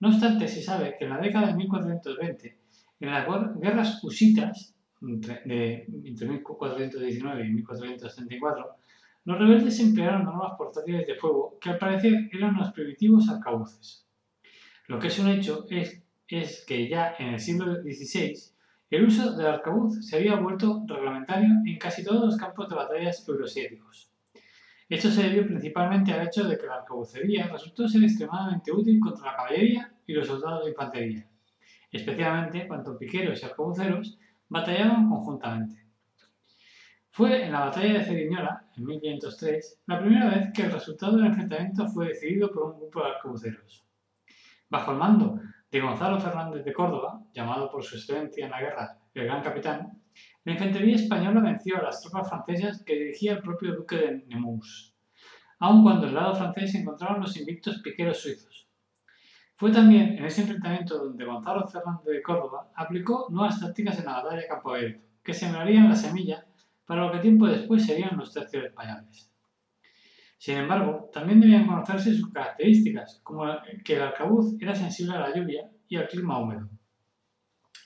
no 0.03 0.09
obstante, 0.09 0.49
se 0.49 0.61
sabe 0.61 0.97
que 0.99 1.05
en 1.05 1.11
la 1.11 1.17
década 1.17 1.47
de 1.47 1.53
1420, 1.53 2.57
en 2.99 3.09
las 3.09 3.25
guerras 3.57 4.03
husitas, 4.03 4.75
entre, 5.01 5.85
1419 5.87 7.47
y 7.47 7.49
1434, 7.51 8.75
los 9.25 9.39
rebeldes 9.39 9.79
emplearon 9.79 10.27
armas 10.27 10.53
portátiles 10.57 11.07
de 11.07 11.15
fuego 11.15 11.57
que 11.61 11.69
al 11.69 11.77
parecer 11.77 12.29
eran 12.31 12.57
los 12.57 12.71
primitivos 12.73 13.29
arcabuces. 13.29 14.05
Lo 14.87 14.99
que 14.99 15.07
es 15.07 15.17
un 15.19 15.29
hecho 15.29 15.65
es, 15.69 16.65
que 16.65 16.89
ya 16.89 17.15
en 17.19 17.35
el 17.35 17.39
siglo 17.39 17.81
XVI 17.81 18.33
el 18.89 19.05
uso 19.05 19.35
del 19.35 19.47
arcabuz 19.47 20.05
se 20.05 20.17
había 20.17 20.35
vuelto 20.35 20.83
reglamentario 20.87 21.49
en 21.65 21.77
casi 21.77 22.03
todos 22.03 22.25
los 22.25 22.37
campos 22.37 22.67
de 22.69 22.75
batallas 22.75 23.27
euroasiáticos. 23.27 24.11
Esto 24.89 25.09
se 25.09 25.23
debió 25.23 25.47
principalmente 25.47 26.11
al 26.11 26.27
hecho 26.27 26.43
de 26.43 26.57
que 26.57 26.67
la 26.67 26.75
arcabucería 26.75 27.47
resultó 27.47 27.87
ser 27.87 28.03
extremadamente 28.03 28.71
útil 28.71 28.99
contra 28.99 29.31
la 29.31 29.37
caballería 29.37 29.93
y 30.05 30.13
los 30.13 30.27
soldados 30.27 30.65
de 30.65 30.71
infantería, 30.71 31.27
especialmente 31.91 32.67
cuando 32.67 32.97
piqueros 32.97 33.41
y 33.41 33.45
arcabuceros 33.45 34.19
batallaban 34.49 35.09
conjuntamente. 35.09 35.82
Fue 37.15 37.45
en 37.45 37.51
la 37.51 37.65
batalla 37.65 37.99
de 37.99 38.05
Ceriñola, 38.05 38.65
en 38.75 38.85
1503, 38.85 39.81
la 39.85 39.99
primera 39.99 40.31
vez 40.31 40.51
que 40.51 40.63
el 40.63 40.71
resultado 40.71 41.15
del 41.15 41.27
enfrentamiento 41.27 41.87
fue 41.87 42.07
decidido 42.07 42.49
por 42.49 42.63
un 42.63 42.79
grupo 42.79 43.03
de 43.03 43.11
arcabuceros. 43.11 43.85
Bajo 44.67 44.93
el 44.93 44.97
mando 44.97 45.39
de 45.69 45.79
Gonzalo 45.79 46.19
Fernández 46.19 46.65
de 46.65 46.73
Córdoba, 46.73 47.21
llamado 47.31 47.69
por 47.69 47.83
su 47.83 47.97
excelencia 47.97 48.45
en 48.45 48.49
la 48.49 48.61
guerra 48.61 48.97
el 49.13 49.25
Gran 49.25 49.43
Capitán, 49.43 50.01
la 50.43 50.53
infantería 50.53 50.95
española 50.95 51.39
venció 51.41 51.77
a 51.77 51.83
las 51.83 52.01
tropas 52.01 52.27
francesas 52.27 52.83
que 52.83 52.95
dirigía 52.95 53.33
el 53.33 53.43
propio 53.43 53.75
duque 53.75 53.95
de 53.95 54.25
Nemours, 54.25 54.95
aun 55.59 55.83
cuando 55.83 56.07
del 56.07 56.15
lado 56.15 56.33
francés 56.33 56.71
se 56.71 56.79
encontraban 56.79 57.21
los 57.21 57.37
invictos 57.37 57.79
piqueros 57.83 58.23
suizos. 58.23 58.67
Fue 59.55 59.71
también 59.71 60.17
en 60.17 60.25
ese 60.25 60.41
enfrentamiento 60.41 60.97
donde 60.97 61.25
Gonzalo 61.25 61.67
Fernández 61.67 62.07
de 62.07 62.23
Córdoba 62.23 62.71
aplicó 62.73 63.27
nuevas 63.29 63.59
tácticas 63.59 63.99
en 63.99 64.05
la 64.05 64.13
batalla 64.13 64.41
de 64.41 64.47
campo 64.47 64.73
abierto, 64.73 65.05
que 65.21 65.35
sembrarían 65.35 65.89
la 65.89 65.95
semilla 65.95 66.47
para 66.85 67.05
lo 67.05 67.11
que 67.11 67.19
tiempo 67.19 67.47
después 67.47 67.85
serían 67.85 68.17
los 68.17 68.33
tercios 68.33 68.65
españoles. 68.65 69.31
Sin 70.37 70.57
embargo, 70.57 71.09
también 71.13 71.39
debían 71.39 71.65
conocerse 71.65 72.13
sus 72.13 72.31
características, 72.31 73.21
como 73.23 73.45
que 73.85 73.95
el 73.95 74.01
arcabuz 74.01 74.61
era 74.61 74.75
sensible 74.75 75.15
a 75.15 75.21
la 75.21 75.33
lluvia 75.33 75.69
y 75.87 75.95
al 75.95 76.07
clima 76.07 76.39
húmedo. 76.39 76.69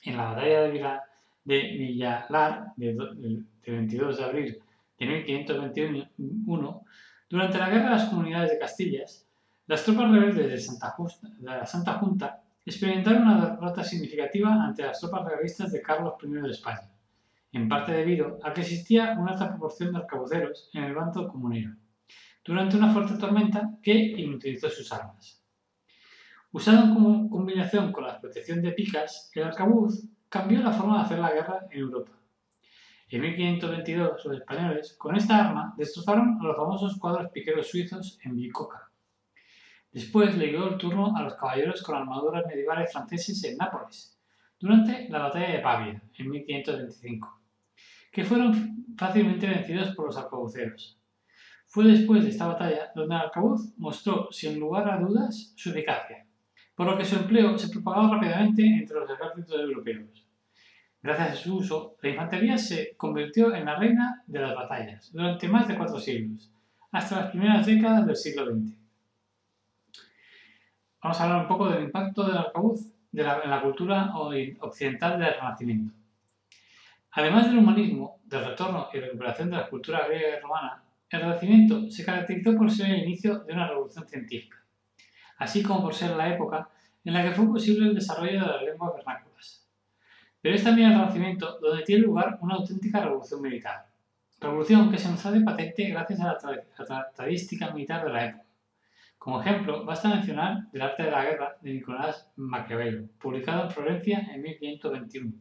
En 0.02 0.16
la 0.16 0.32
batalla 0.32 0.62
de, 0.62 0.98
de 1.44 1.62
Villalar, 1.78 2.72
del 2.76 3.46
22 3.64 4.18
de 4.18 4.24
abril 4.24 4.58
de 4.98 5.06
1521, 5.06 6.82
durante 7.30 7.58
la 7.58 7.68
Guerra 7.68 7.84
de 7.84 7.90
las 7.90 8.08
Comunidades 8.08 8.50
de 8.50 8.58
Castillas, 8.58 9.28
las 9.68 9.84
tropas 9.84 10.10
rebeldes 10.10 10.50
de, 10.50 10.58
Santa 10.58 10.94
de 11.20 11.44
la 11.44 11.66
Santa 11.66 11.94
Junta 11.94 12.42
experimentaron 12.64 13.22
una 13.22 13.50
derrota 13.50 13.84
significativa 13.84 14.64
ante 14.64 14.82
las 14.82 14.98
tropas 14.98 15.24
realistas 15.26 15.70
de 15.70 15.82
Carlos 15.82 16.14
I 16.22 16.28
de 16.28 16.50
España, 16.50 16.90
en 17.52 17.68
parte 17.68 17.92
debido 17.92 18.38
a 18.42 18.52
que 18.52 18.60
existía 18.60 19.16
una 19.18 19.32
alta 19.32 19.48
proporción 19.48 19.92
de 19.92 19.98
arcabuceros 19.98 20.70
en 20.74 20.84
el 20.84 20.94
bando 20.94 21.28
comunero, 21.28 21.74
durante 22.44 22.76
una 22.76 22.92
fuerte 22.92 23.18
tormenta 23.18 23.78
que 23.82 23.94
inutilizó 23.94 24.68
sus 24.70 24.92
armas. 24.92 25.42
Usado 26.50 26.84
en 26.84 27.28
combinación 27.28 27.92
con 27.92 28.04
la 28.04 28.20
protección 28.20 28.62
de 28.62 28.72
picas, 28.72 29.30
el 29.34 29.44
arcabuz 29.44 30.08
cambió 30.28 30.60
la 30.60 30.72
forma 30.72 30.98
de 30.98 31.04
hacer 31.04 31.18
la 31.18 31.32
guerra 31.32 31.66
en 31.70 31.80
Europa. 31.80 32.12
En 33.10 33.22
1522, 33.22 34.24
los 34.24 34.36
españoles, 34.36 34.94
con 34.98 35.16
esta 35.16 35.48
arma, 35.48 35.74
destrozaron 35.76 36.38
a 36.40 36.44
los 36.44 36.56
famosos 36.56 36.98
cuadros 36.98 37.30
piqueros 37.30 37.68
suizos 37.68 38.18
en 38.22 38.36
Bicoca. 38.36 38.90
Después 39.90 40.36
le 40.36 40.48
dio 40.48 40.68
el 40.68 40.76
turno 40.76 41.16
a 41.16 41.22
los 41.22 41.34
caballeros 41.34 41.82
con 41.82 41.96
armaduras 41.96 42.44
medievales 42.46 42.92
franceses 42.92 43.42
en 43.44 43.56
Nápoles, 43.56 44.18
durante 44.58 45.08
la 45.08 45.20
batalla 45.20 45.52
de 45.52 45.58
Pavia, 45.60 46.02
en 46.18 46.30
1525, 46.30 47.37
que 48.18 48.24
fueron 48.24 48.84
fácilmente 48.96 49.46
vencidos 49.46 49.94
por 49.94 50.06
los 50.06 50.16
arcabuceros. 50.16 50.98
Fue 51.68 51.84
después 51.84 52.24
de 52.24 52.30
esta 52.30 52.48
batalla 52.48 52.90
donde 52.92 53.14
el 53.14 53.20
arcabuz 53.20 53.72
mostró, 53.76 54.26
sin 54.32 54.58
lugar 54.58 54.90
a 54.90 54.98
dudas, 54.98 55.52
su 55.54 55.70
eficacia, 55.70 56.26
por 56.74 56.88
lo 56.88 56.98
que 56.98 57.04
su 57.04 57.14
empleo 57.14 57.56
se 57.56 57.68
propagó 57.68 58.12
rápidamente 58.12 58.66
entre 58.66 58.98
los 58.98 59.08
ejércitos 59.08 59.60
europeos. 59.60 60.26
Gracias 61.00 61.30
a 61.30 61.36
su 61.36 61.58
uso, 61.58 61.94
la 62.02 62.08
infantería 62.08 62.58
se 62.58 62.96
convirtió 62.96 63.54
en 63.54 63.66
la 63.66 63.76
reina 63.76 64.24
de 64.26 64.40
las 64.40 64.56
batallas 64.56 65.12
durante 65.12 65.46
más 65.46 65.68
de 65.68 65.76
cuatro 65.76 66.00
siglos, 66.00 66.50
hasta 66.90 67.20
las 67.20 67.30
primeras 67.30 67.64
décadas 67.66 68.04
del 68.04 68.16
siglo 68.16 68.46
XX. 68.46 68.76
Vamos 71.04 71.20
a 71.20 71.22
hablar 71.22 71.42
un 71.42 71.46
poco 71.46 71.68
del 71.70 71.84
impacto 71.84 72.26
del 72.26 72.36
arcabuz 72.36 72.80
en 73.12 73.50
la 73.50 73.62
cultura 73.62 74.12
occidental 74.58 75.20
del 75.20 75.34
Renacimiento. 75.34 76.07
Además 77.12 77.46
del 77.46 77.58
humanismo, 77.58 78.20
del 78.24 78.44
retorno 78.44 78.88
y 78.92 78.98
recuperación 78.98 79.50
de 79.50 79.56
la 79.56 79.68
cultura 79.68 80.06
griega 80.06 80.38
y 80.38 80.40
romana, 80.40 80.82
el 81.10 81.20
Renacimiento 81.20 81.90
se 81.90 82.04
caracterizó 82.04 82.54
por 82.56 82.70
ser 82.70 82.90
el 82.90 83.04
inicio 83.04 83.40
de 83.40 83.52
una 83.52 83.68
revolución 83.68 84.06
científica 84.06 84.58
así 85.38 85.62
como 85.62 85.82
por 85.82 85.94
ser 85.94 86.16
la 86.16 86.34
época 86.34 86.68
en 87.04 87.14
la 87.14 87.22
que 87.22 87.32
fue 87.32 87.46
posible 87.46 87.88
el 87.88 87.94
desarrollo 87.94 88.40
de 88.40 88.46
las 88.46 88.62
lenguas 88.62 88.94
vernáculas. 88.94 89.66
Pero 90.40 90.54
es 90.54 90.64
también 90.64 90.90
el 90.90 90.98
Renacimiento 90.98 91.58
donde 91.60 91.84
tiene 91.84 92.02
lugar 92.02 92.38
una 92.42 92.56
auténtica 92.56 93.00
revolución 93.00 93.40
militar. 93.40 93.86
Revolución 94.40 94.90
que 94.90 94.98
se 94.98 95.10
nos 95.10 95.24
hace 95.24 95.40
patente 95.40 95.88
gracias 95.88 96.20
a 96.20 96.36
la, 96.36 97.08
estadística 97.08 97.70
militar 97.72 98.04
de 98.04 98.12
la 98.12 98.24
época. 98.26 98.44
Como 99.16 99.40
ejemplo, 99.40 99.84
basta 99.84 100.08
mencionar 100.08 100.68
El 100.72 100.80
arte 100.80 101.02
de 101.02 101.10
la 101.10 101.24
guerra 101.24 101.56
de 101.60 101.72
Nicolás 101.72 102.30
Maquiavelo, 102.36 103.08
publicado 103.20 103.64
en 103.64 103.70
Florencia 103.70 104.28
en 104.32 104.42
1521, 104.42 105.32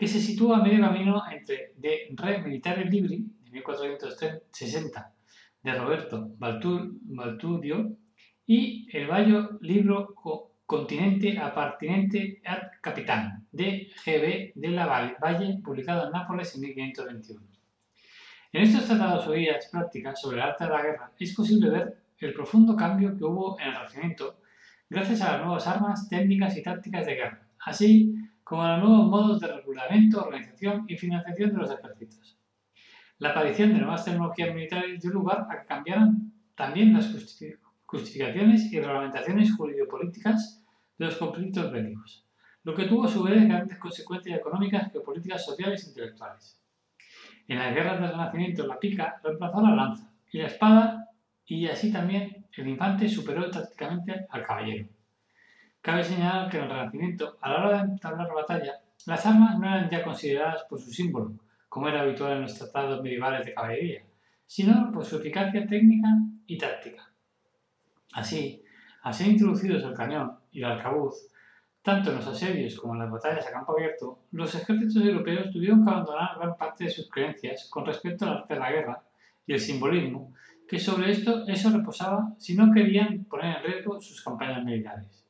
que 0.00 0.08
se 0.08 0.18
sitúa 0.18 0.56
a 0.56 0.62
medio 0.62 0.80
camino 0.80 1.22
entre 1.30 1.74
De 1.76 2.08
Re 2.16 2.40
Militare 2.40 2.86
Libri, 2.86 3.18
de 3.44 3.50
1460, 3.50 5.12
de 5.62 5.74
Roberto 5.74 6.30
Baltudio, 6.38 7.98
y 8.46 8.88
el 8.96 9.06
vallo 9.06 9.58
libro 9.60 10.14
Continente 10.64 11.38
Apartinente 11.38 12.40
ad 12.46 12.62
Capitán, 12.80 13.46
de 13.52 13.90
G.B. 14.02 14.52
de 14.54 14.68
la 14.68 14.86
Valle, 15.20 15.60
publicado 15.62 16.06
en 16.06 16.12
Nápoles 16.12 16.54
en 16.54 16.62
1521. 16.62 17.46
En 18.54 18.62
estos 18.62 18.86
tratados 18.86 19.26
o 19.26 19.32
guías 19.32 19.68
prácticas 19.70 20.18
sobre 20.18 20.38
el 20.38 20.44
arte 20.44 20.64
de 20.64 20.70
la 20.70 20.82
guerra 20.82 21.12
es 21.18 21.34
posible 21.34 21.68
ver 21.68 22.02
el 22.20 22.32
profundo 22.32 22.74
cambio 22.74 23.14
que 23.18 23.24
hubo 23.24 23.60
en 23.60 23.66
el 23.66 23.74
Renacimiento 23.74 24.38
gracias 24.88 25.20
a 25.20 25.32
las 25.32 25.42
nuevas 25.42 25.66
armas, 25.66 26.08
técnicas 26.08 26.56
y 26.56 26.62
tácticas 26.62 27.04
de 27.04 27.16
guerra, 27.16 27.46
así 27.66 28.14
como 28.50 28.66
los 28.66 28.78
nuevos 28.80 29.06
modos 29.06 29.38
de 29.38 29.46
regulamiento, 29.46 30.22
organización 30.22 30.84
y 30.88 30.96
financiación 30.96 31.52
de 31.52 31.58
los 31.58 31.70
ejércitos. 31.70 32.36
La 33.18 33.28
aparición 33.30 33.72
de 33.72 33.78
nuevas 33.78 34.04
tecnologías 34.04 34.52
militares 34.52 35.00
dio 35.00 35.12
lugar 35.12 35.46
a 35.48 35.60
que 35.60 35.66
cambiaran 35.66 36.32
también 36.56 36.92
las 36.92 37.14
justificaciones 37.86 38.72
y 38.72 38.80
reglamentaciones 38.80 39.54
jurídico-políticas 39.54 40.64
de 40.98 41.04
los 41.04 41.16
conflictos 41.16 41.70
bélicos, 41.70 42.26
lo 42.64 42.74
que 42.74 42.86
tuvo 42.86 43.04
a 43.04 43.08
su 43.08 43.22
vez 43.22 43.46
grandes 43.46 43.78
consecuencias 43.78 44.40
económicas, 44.40 44.90
geopolíticas, 44.90 45.44
sociales 45.44 45.84
e 45.84 45.90
intelectuales. 45.90 46.60
En 47.46 47.56
las 47.60 47.72
guerras 47.72 48.00
del 48.00 48.10
Renacimiento 48.10 48.66
la 48.66 48.80
pica 48.80 49.20
reemplazó 49.22 49.60
la 49.60 49.76
lanza 49.76 50.12
y 50.32 50.38
la 50.38 50.48
espada 50.48 51.08
y 51.46 51.68
así 51.68 51.92
también 51.92 52.46
el 52.56 52.66
infante 52.66 53.08
superó 53.08 53.48
tácticamente 53.48 54.26
al 54.28 54.42
caballero. 54.44 54.88
Cabe 55.82 56.04
señalar 56.04 56.50
que 56.50 56.58
en 56.58 56.64
el 56.64 56.70
Renacimiento, 56.70 57.38
a 57.40 57.50
la 57.50 57.58
hora 57.58 57.76
de 57.78 57.92
entablar 57.92 58.28
la 58.28 58.34
batalla, 58.34 58.80
las 59.06 59.24
armas 59.24 59.58
no 59.58 59.66
eran 59.66 59.88
ya 59.88 60.04
consideradas 60.04 60.64
por 60.68 60.78
su 60.78 60.90
símbolo, 60.90 61.32
como 61.70 61.88
era 61.88 62.02
habitual 62.02 62.34
en 62.34 62.42
los 62.42 62.58
tratados 62.58 63.02
medievales 63.02 63.46
de 63.46 63.54
caballería, 63.54 64.04
sino 64.46 64.92
por 64.92 65.06
su 65.06 65.16
eficacia 65.16 65.66
técnica 65.66 66.08
y 66.46 66.58
táctica. 66.58 67.10
Así, 68.12 68.62
al 69.02 69.14
ser 69.14 69.28
introducidos 69.28 69.82
el 69.84 69.94
cañón 69.94 70.38
y 70.52 70.58
el 70.58 70.66
arcabuz, 70.66 71.14
tanto 71.80 72.10
en 72.10 72.16
los 72.16 72.26
asedios 72.26 72.78
como 72.78 72.92
en 72.92 73.00
las 73.00 73.10
batallas 73.10 73.46
a 73.46 73.52
campo 73.52 73.72
abierto, 73.72 74.24
los 74.32 74.54
ejércitos 74.54 75.02
europeos 75.02 75.50
tuvieron 75.50 75.82
que 75.82 75.90
abandonar 75.90 76.36
gran 76.38 76.56
parte 76.58 76.84
de 76.84 76.90
sus 76.90 77.08
creencias 77.08 77.70
con 77.70 77.86
respecto 77.86 78.26
al 78.26 78.38
arte 78.38 78.52
de 78.52 78.60
la 78.60 78.70
guerra 78.70 79.02
y 79.46 79.54
el 79.54 79.60
simbolismo 79.60 80.34
que 80.68 80.78
sobre 80.78 81.10
esto 81.10 81.46
eso 81.48 81.70
reposaba 81.70 82.34
si 82.38 82.54
no 82.54 82.70
querían 82.70 83.24
poner 83.24 83.56
en 83.56 83.62
riesgo 83.64 84.00
sus 84.00 84.22
campañas 84.22 84.62
militares. 84.62 85.29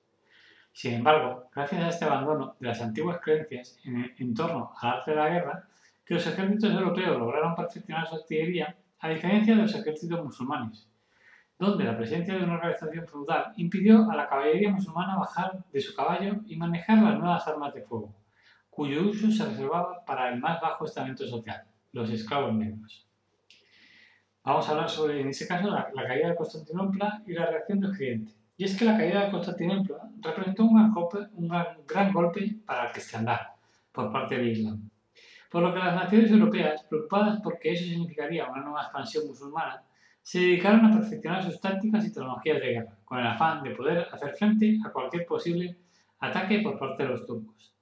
Sin 0.72 0.94
embargo, 0.94 1.48
gracias 1.54 1.82
a 1.82 1.88
este 1.88 2.04
abandono 2.04 2.56
de 2.58 2.68
las 2.68 2.80
antiguas 2.80 3.18
creencias 3.22 3.78
en, 3.84 4.34
torno 4.34 4.72
al 4.80 4.90
arte 4.90 5.10
de 5.10 5.16
la 5.16 5.28
guerra, 5.28 5.68
que 6.04 6.14
los 6.14 6.26
ejércitos 6.26 6.72
europeos 6.72 7.18
lograron 7.18 7.54
perfeccionar 7.54 8.06
su 8.08 8.16
artillería, 8.16 8.76
a 9.00 9.08
diferencia 9.08 9.54
de 9.54 9.62
los 9.62 9.74
ejércitos 9.74 10.24
musulmanes, 10.24 10.88
donde 11.58 11.84
la 11.84 11.96
presencia 11.96 12.34
de 12.34 12.44
una 12.44 12.54
organización 12.54 13.06
feudal 13.06 13.52
impidió 13.56 14.10
a 14.10 14.16
la 14.16 14.28
caballería 14.28 14.70
musulmana 14.70 15.16
bajar 15.16 15.64
de 15.72 15.80
su 15.80 15.94
caballo 15.94 16.40
y 16.46 16.56
manejar 16.56 17.02
las 17.02 17.18
nuevas 17.18 17.46
armas 17.46 17.74
de 17.74 17.82
fuego, 17.82 18.14
cuyo 18.68 19.08
uso 19.08 19.30
se 19.30 19.44
reservaba 19.44 20.04
para 20.04 20.32
el 20.32 20.40
más 20.40 20.60
bajo 20.60 20.84
estamento 20.84 21.26
social, 21.26 21.64
los 21.92 22.10
esclavos 22.10 22.54
negros. 22.54 23.06
Vamos 24.42 24.66
a 24.66 24.72
hablar 24.72 24.88
sobre, 24.88 25.20
en 25.20 25.28
ese 25.28 25.46
caso, 25.46 25.68
la, 25.68 25.90
caída 25.92 26.30
de 26.30 26.34
Constantinopla 26.34 27.22
y 27.26 27.34
la 27.34 27.46
reacción 27.46 27.80
de 27.80 27.88
Occidente. 27.88 28.39
Y 28.60 28.64
es 28.64 28.76
que 28.76 28.84
la 28.84 28.98
caída 28.98 29.24
de 29.24 29.30
Constantinopla 29.30 30.10
representó 30.20 30.64
un 30.64 30.74
gran, 31.86 32.12
golpe, 32.12 32.56
para 32.66 32.88
el 32.88 32.92
cristiandad 32.92 33.38
por 33.90 34.12
parte 34.12 34.36
de 34.36 34.50
Islam. 34.50 34.90
Por 35.50 35.62
lo 35.62 35.72
que 35.72 35.78
las 35.78 35.94
naciones 35.94 36.30
europeas, 36.30 36.82
preocupadas 36.82 37.40
porque 37.42 37.72
eso 37.72 37.84
significaría 37.84 38.50
una 38.50 38.60
nueva 38.60 38.82
expansión 38.82 39.26
musulmana, 39.28 39.82
se 40.20 40.40
dedicaron 40.40 40.84
a 40.84 40.92
perfeccionar 40.92 41.42
sus 41.42 41.58
tácticas 41.58 42.04
y 42.04 42.12
tecnologías 42.12 42.60
de 42.60 42.66
guerra, 42.66 42.98
con 43.02 43.18
el 43.18 43.28
afán 43.28 43.62
de 43.62 43.70
poder 43.70 44.06
hacer 44.12 44.34
frente 44.36 44.78
a 44.84 44.90
cualquier 44.90 45.24
posible 45.24 45.78
ataque 46.18 46.60
por 46.60 46.78
parte 46.78 47.04
de 47.04 47.08
los 47.08 47.24
turcos. 47.24 47.74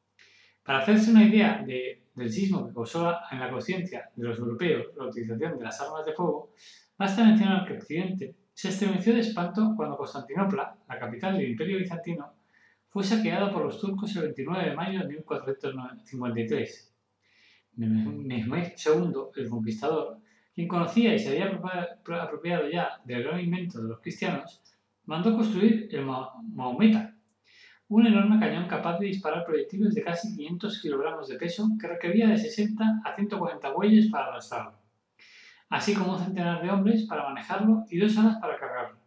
Para 0.63 0.79
hacerse 0.79 1.11
una 1.11 1.25
idea 1.25 1.61
de 1.67 2.05
del 2.15 2.33
sismo 2.33 2.67
que 2.67 2.75
causó 2.75 3.17
en 3.33 3.41
la 3.41 3.51
conciencia 3.51 4.11
de 4.15 4.29
los 4.29 4.39
europeos 4.39 4.87
la 4.97 5.07
utilización 5.07 5.59
de 5.59 5.65
las 5.65 5.81
armas 5.81 6.05
de 6.07 6.13
fuego, 6.13 6.53
basta 6.97 7.25
mencionar 7.25 7.67
que 7.67 7.75
Occidente 7.75 8.35
se 8.59 8.71
estremeció 8.71 9.15
de 9.15 9.21
espanto 9.21 9.73
cuando 9.77 9.97
Constantinopla, 9.97 10.77
la 10.89 10.99
capital 10.99 11.39
del 11.39 11.51
Imperio 11.51 11.79
Bizantino, 11.79 12.33
fue 12.89 13.05
saqueada 13.05 13.53
por 13.53 13.65
los 13.65 13.81
turcos 13.81 14.17
el 14.17 14.23
29 14.23 14.71
de 14.71 14.75
mayo 14.75 14.99
de 14.99 15.07
1453. 15.07 16.95
Mehmed 17.77 18.73
II, 18.85 19.13
el 19.37 19.49
conquistador, 19.49 20.19
quien 20.53 20.67
conocía 20.67 21.15
y 21.15 21.21
se 21.21 21.29
había 21.29 21.57
apropiado 22.21 22.69
ya 22.69 23.01
del 23.05 23.23
gran 23.23 23.39
invento 23.39 23.81
de 23.81 23.91
los 23.91 24.01
cristianos, 24.01 24.61
mandó 25.07 25.37
construir 25.37 25.89
el 25.93 26.05
Mahometa, 26.05 27.15
un 27.87 28.09
enorme 28.09 28.41
cañón 28.41 28.67
capaz 28.67 28.99
de 28.99 29.07
disparar 29.07 29.47
proyectiles 29.47 29.95
de 29.95 30.03
casi 30.03 30.35
500 30.35 30.83
kilogramos 30.83 31.29
de 31.29 31.37
peso 31.37 31.69
que 31.81 31.87
requería 31.87 32.27
de 32.27 32.37
60 32.37 33.03
a 33.05 33.15
140 33.15 33.71
bueyes 33.71 34.09
para 34.09 34.27
arrastrarlo, 34.27 34.78
así 35.69 35.95
como 35.95 36.13
un 36.13 36.19
centenar 36.19 36.63
de 36.63 36.71
hombres 36.71 37.07
para 37.07 37.29
manejarlo 37.29 37.85
y 37.91 37.99
dos 37.99 38.17
alas 38.17 38.37
para 38.41 38.59
cargarlo. 38.59 38.99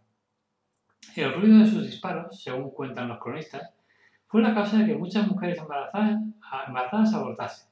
El 1.16 1.34
ruido 1.34 1.60
de 1.60 1.68
sus 1.68 1.86
disparos, 1.86 2.42
según 2.42 2.72
cuentan 2.72 3.10
los 3.10 3.20
cronistas, 3.20 3.74
fue 4.28 4.42
la 4.42 4.54
causa 4.54 4.78
de 4.78 4.86
que 4.86 4.96
muchas 4.96 5.28
mujeres 5.28 5.58
embarazadas, 5.58 6.22
embarazadas 6.68 7.14
abortasen. 7.14 7.70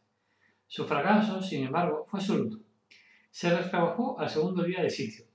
Su 0.67 0.85
fracaso, 0.85 1.41
sin 1.41 1.65
embargo, 1.65 2.05
fue 2.09 2.19
absoluto. 2.19 2.57
Se 3.31 3.55
retrabajó 3.55 4.19
al 4.19 4.29
segundo 4.29 4.63
día 4.63 4.81
de 4.81 4.89
sitio, 4.89 5.25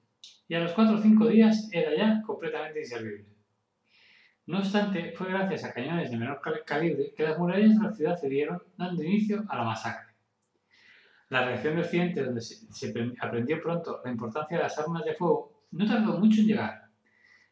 y 0.49 0.55
a 0.55 0.61
los 0.61 0.73
cuatro 0.73 0.97
o 0.97 1.01
cinco 1.01 1.27
días 1.29 1.69
era 1.73 1.97
ya 1.97 2.23
completamente 2.23 2.81
inservible. 2.81 3.27
No 4.47 4.59
obstante, 4.59 5.13
fue 5.13 5.31
gracias 5.31 5.65
a 5.65 5.73
cañones 5.73 6.11
de 6.11 6.19
menor 6.19 6.41
calibre 6.67 7.15
que 7.17 7.23
las 7.23 7.39
murallas 7.39 7.79
de 7.79 7.83
la 7.83 7.93
ciudad 7.93 8.19
cedieron, 8.21 8.63
dando 8.77 9.03
inicio 9.03 9.45
a 9.49 9.57
la 9.57 9.65
masacre. 9.65 10.14
La 11.31 11.45
reacción 11.45 11.77
de 11.77 11.83
Occidente, 11.83 12.23
donde 12.23 12.41
se 12.41 12.95
aprendió 13.21 13.61
pronto 13.61 14.01
la 14.05 14.11
importancia 14.11 14.57
de 14.57 14.63
las 14.63 14.79
armas 14.79 15.05
de 15.05 15.15
fuego, 15.15 15.65
no 15.73 15.87
tardó 15.87 16.19
mucho 16.19 16.41
en 16.41 16.47
llegar. 16.47 16.85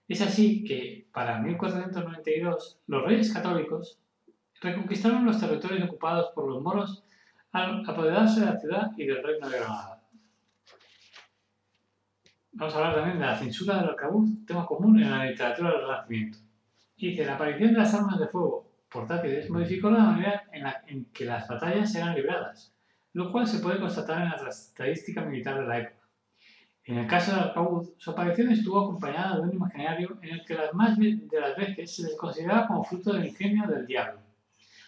Es 0.09 0.21
así 0.21 0.63
que, 0.65 1.09
para 1.13 1.39
1492, 1.41 2.81
los 2.87 3.05
reyes 3.05 3.33
católicos 3.33 3.99
reconquistaron 4.61 5.25
los 5.25 5.41
territorios 5.41 5.89
ocupados 5.89 6.31
por 6.35 6.49
los 6.49 6.63
moros 6.63 7.05
al 7.53 7.83
apoderarse 7.89 8.41
de 8.41 8.47
la 8.47 8.59
ciudad 8.59 8.91
y 8.97 9.07
del 9.07 9.23
reino 9.23 9.49
de 9.49 9.59
Granada. 9.59 10.03
Vamos 12.53 12.75
a 12.75 12.79
hablar 12.79 12.95
también 12.95 13.19
de 13.19 13.27
la 13.27 13.39
censura 13.39 13.79
del 13.79 13.89
arcabuz, 13.91 14.45
tema 14.47 14.67
común 14.67 15.01
en 15.01 15.11
la 15.11 15.25
literatura 15.25 15.71
del 15.71 15.81
Renacimiento. 15.81 16.39
Dice, 16.97 17.25
la 17.25 17.35
aparición 17.35 17.73
de 17.73 17.79
las 17.79 17.95
armas 17.95 18.19
de 18.19 18.29
fuego 18.29 18.71
portátiles 18.91 19.49
modificó 19.51 19.91
la 19.91 20.05
manera 20.05 20.45
en, 20.53 20.63
la, 20.63 20.85
en 20.87 21.07
que 21.07 21.25
las 21.25 21.49
batallas 21.49 21.95
eran 21.95 22.15
libradas, 22.15 22.73
lo 23.15 23.31
cual 23.31 23.47
se 23.47 23.59
puede 23.59 23.81
constatar 23.81 24.23
en 24.23 24.45
la 24.45 24.49
estadística 24.49 25.23
militar 25.23 25.61
de 25.61 25.67
la 25.67 25.79
época. 25.79 26.03
En 26.85 26.99
el 26.99 27.07
caso 27.07 27.31
del 27.31 27.45
arcabuz, 27.45 27.93
su 27.97 28.11
aparición 28.11 28.51
estuvo 28.51 28.81
acompañada 28.81 29.37
de 29.37 29.43
un 29.43 29.53
imaginario 29.53 30.19
en 30.21 30.31
el 30.31 30.45
que 30.45 30.55
las 30.55 30.75
más 30.75 30.99
de 30.99 31.41
las 31.41 31.57
veces 31.57 31.95
se 31.95 32.03
les 32.03 32.17
consideraba 32.17 32.67
como 32.67 32.83
fruto 32.83 33.13
del 33.13 33.27
ingenio 33.27 33.69
del 33.69 33.87
diablo, 33.87 34.21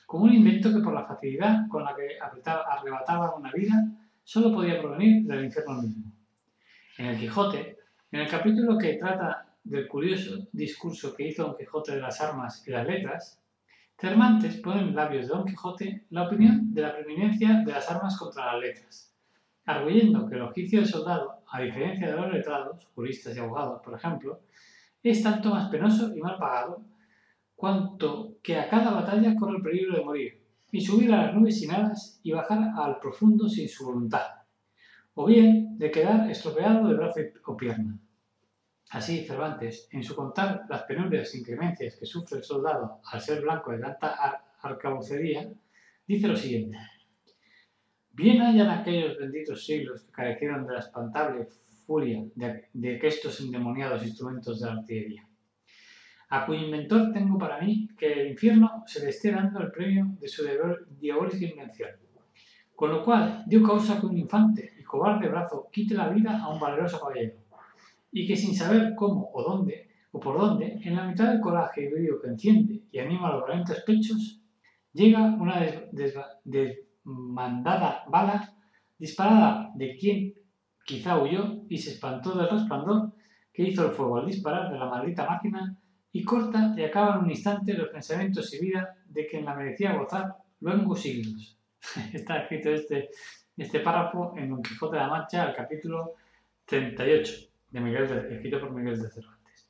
como 0.06 0.24
un 0.24 0.32
invento 0.32 0.72
que 0.72 0.80
por 0.80 0.92
la 0.92 1.06
facilidad 1.06 1.68
con 1.68 1.84
la 1.84 1.94
que 1.94 2.18
arrebataba 2.20 3.36
una 3.36 3.52
vida 3.52 3.74
solo 4.24 4.52
podía 4.52 4.80
provenir 4.80 5.24
del 5.24 5.44
infierno 5.44 5.82
mismo. 5.82 6.12
En 6.98 7.06
el 7.06 7.18
Quijote, 7.18 7.78
en 8.10 8.20
el 8.20 8.28
capítulo 8.28 8.76
que 8.76 8.94
trata 8.94 9.54
del 9.62 9.86
curioso 9.86 10.48
discurso 10.52 11.14
que 11.14 11.28
hizo 11.28 11.44
Don 11.44 11.56
Quijote 11.56 11.92
de 11.92 12.00
las 12.00 12.20
armas 12.20 12.66
y 12.66 12.70
las 12.70 12.86
letras, 12.86 13.40
Cervantes 13.96 14.56
pone 14.56 14.80
en 14.80 14.94
labios 14.94 15.28
de 15.28 15.34
Don 15.34 15.46
Quijote 15.46 16.06
la 16.10 16.24
opinión 16.26 16.74
de 16.74 16.82
la 16.82 16.92
preeminencia 16.92 17.62
de 17.64 17.72
las 17.72 17.88
armas 17.90 18.18
contra 18.18 18.52
las 18.52 18.60
letras, 18.60 19.14
arguyendo 19.64 20.28
que 20.28 20.34
el 20.34 20.42
oficio 20.42 20.80
del 20.80 20.88
soldado, 20.88 21.44
a 21.48 21.60
diferencia 21.62 22.08
de 22.08 22.16
los 22.16 22.32
letrados, 22.32 22.86
juristas 22.94 23.36
y 23.36 23.40
abogados, 23.40 23.80
por 23.84 23.94
ejemplo, 23.94 24.40
es 25.02 25.22
tanto 25.22 25.50
más 25.50 25.70
penoso 25.70 26.14
y 26.14 26.20
mal 26.20 26.36
pagado, 26.38 26.82
cuanto 27.54 28.36
que 28.42 28.58
a 28.58 28.68
cada 28.68 28.90
batalla 28.90 29.36
corre 29.36 29.58
el 29.58 29.62
peligro 29.62 29.96
de 29.96 30.04
morir, 30.04 30.44
y 30.72 30.80
subir 30.80 31.12
a 31.14 31.26
las 31.26 31.34
nubes 31.34 31.60
sin 31.60 31.70
alas 31.70 32.18
y 32.24 32.32
bajar 32.32 32.72
al 32.76 32.98
profundo 32.98 33.48
sin 33.48 33.68
su 33.68 33.84
voluntad, 33.84 34.26
o 35.14 35.24
bien 35.24 35.78
de 35.78 35.90
quedar 35.92 36.28
estropeado 36.28 36.88
de 36.88 36.94
brazo 36.94 37.20
o 37.46 37.56
pierna. 37.56 37.96
Así, 38.90 39.24
Cervantes, 39.24 39.88
en 39.90 40.04
su 40.04 40.14
contar 40.14 40.66
las 40.68 40.82
penurias 40.84 41.34
e 41.34 41.38
inclemencias 41.38 41.96
que 41.96 42.06
sufre 42.06 42.38
el 42.38 42.44
soldado 42.44 43.00
al 43.10 43.20
ser 43.20 43.42
blanco 43.42 43.72
de 43.72 43.78
tanta 43.78 44.44
arcabucería, 44.62 45.50
dice 46.06 46.28
lo 46.28 46.36
siguiente. 46.36 46.78
Bien 48.12 48.40
hayan 48.42 48.70
aquellos 48.70 49.18
benditos 49.18 49.64
siglos 49.66 50.02
que 50.02 50.12
carecieron 50.12 50.66
de 50.66 50.74
la 50.74 50.78
espantable 50.78 51.48
furia 51.86 52.24
de, 52.36 52.68
de 52.72 53.00
estos 53.02 53.40
endemoniados 53.40 54.04
instrumentos 54.04 54.60
de 54.60 54.66
la 54.66 54.72
artillería, 54.74 55.28
a 56.28 56.46
cuyo 56.46 56.60
inventor 56.60 57.12
tengo 57.12 57.36
para 57.38 57.60
mí 57.60 57.88
que 57.98 58.12
el 58.12 58.30
infierno 58.30 58.84
se 58.86 59.02
le 59.02 59.10
esté 59.10 59.32
dando 59.32 59.60
el 59.60 59.72
premio 59.72 60.06
de 60.20 60.28
su 60.28 60.44
diabólica 61.00 61.44
invención. 61.44 61.90
Con 62.74 62.90
lo 62.90 63.04
cual 63.04 63.44
dio 63.46 63.62
causa 63.62 64.00
que 64.00 64.06
un 64.06 64.18
infante 64.18 64.74
y 64.78 64.82
cobarde 64.82 65.28
brazo 65.28 65.68
quite 65.72 65.94
la 65.94 66.08
vida 66.08 66.40
a 66.42 66.48
un 66.48 66.58
valeroso 66.58 67.00
caballero, 67.00 67.43
y 68.14 68.26
que 68.26 68.36
sin 68.36 68.54
saber 68.54 68.94
cómo 68.94 69.28
o 69.34 69.42
dónde 69.42 69.90
o 70.12 70.20
por 70.20 70.38
dónde, 70.38 70.78
en 70.84 70.94
la 70.94 71.08
mitad 71.08 71.32
del 71.32 71.40
coraje 71.40 71.82
y 71.82 71.88
que 71.90 72.28
enciende 72.28 72.82
y 72.92 72.98
anima 73.00 73.32
los 73.32 73.42
valientes 73.42 73.82
pechos, 73.84 74.40
llega 74.92 75.20
una 75.20 75.60
desmandada 76.44 78.04
bala 78.08 78.54
disparada 78.96 79.72
de 79.74 79.96
quien 79.96 80.34
quizá 80.86 81.20
huyó 81.20 81.64
y 81.68 81.78
se 81.78 81.90
espantó 81.90 82.38
del 82.38 82.48
resplandor 82.48 83.12
que 83.52 83.64
hizo 83.64 83.86
el 83.86 83.92
fuego 83.92 84.18
al 84.18 84.26
disparar 84.26 84.70
de 84.70 84.78
la 84.78 84.86
maldita 84.86 85.28
máquina 85.28 85.76
y 86.12 86.22
corta 86.22 86.72
y 86.76 86.84
acaba 86.84 87.16
en 87.16 87.24
un 87.24 87.30
instante 87.30 87.74
los 87.74 87.88
pensamientos 87.88 88.54
y 88.54 88.60
vida 88.60 88.96
de 89.06 89.26
quien 89.26 89.44
la 89.44 89.56
merecía 89.56 89.96
gozar 89.96 90.36
luego 90.60 90.94
siglos. 90.94 91.58
Está 92.12 92.42
escrito 92.42 92.70
este, 92.70 93.10
este 93.56 93.80
párrafo 93.80 94.34
en 94.36 94.50
Don 94.50 94.62
Quijote 94.62 94.94
de 94.94 95.02
la 95.02 95.08
Mancha, 95.08 95.48
el 95.48 95.56
capítulo 95.56 96.12
38, 96.66 97.53
de 97.74 97.80
Miguel 97.80 98.04
escrito 98.30 98.60
por 98.60 98.70
Miguel 98.70 99.02
de 99.02 99.10
Cervantes. 99.10 99.68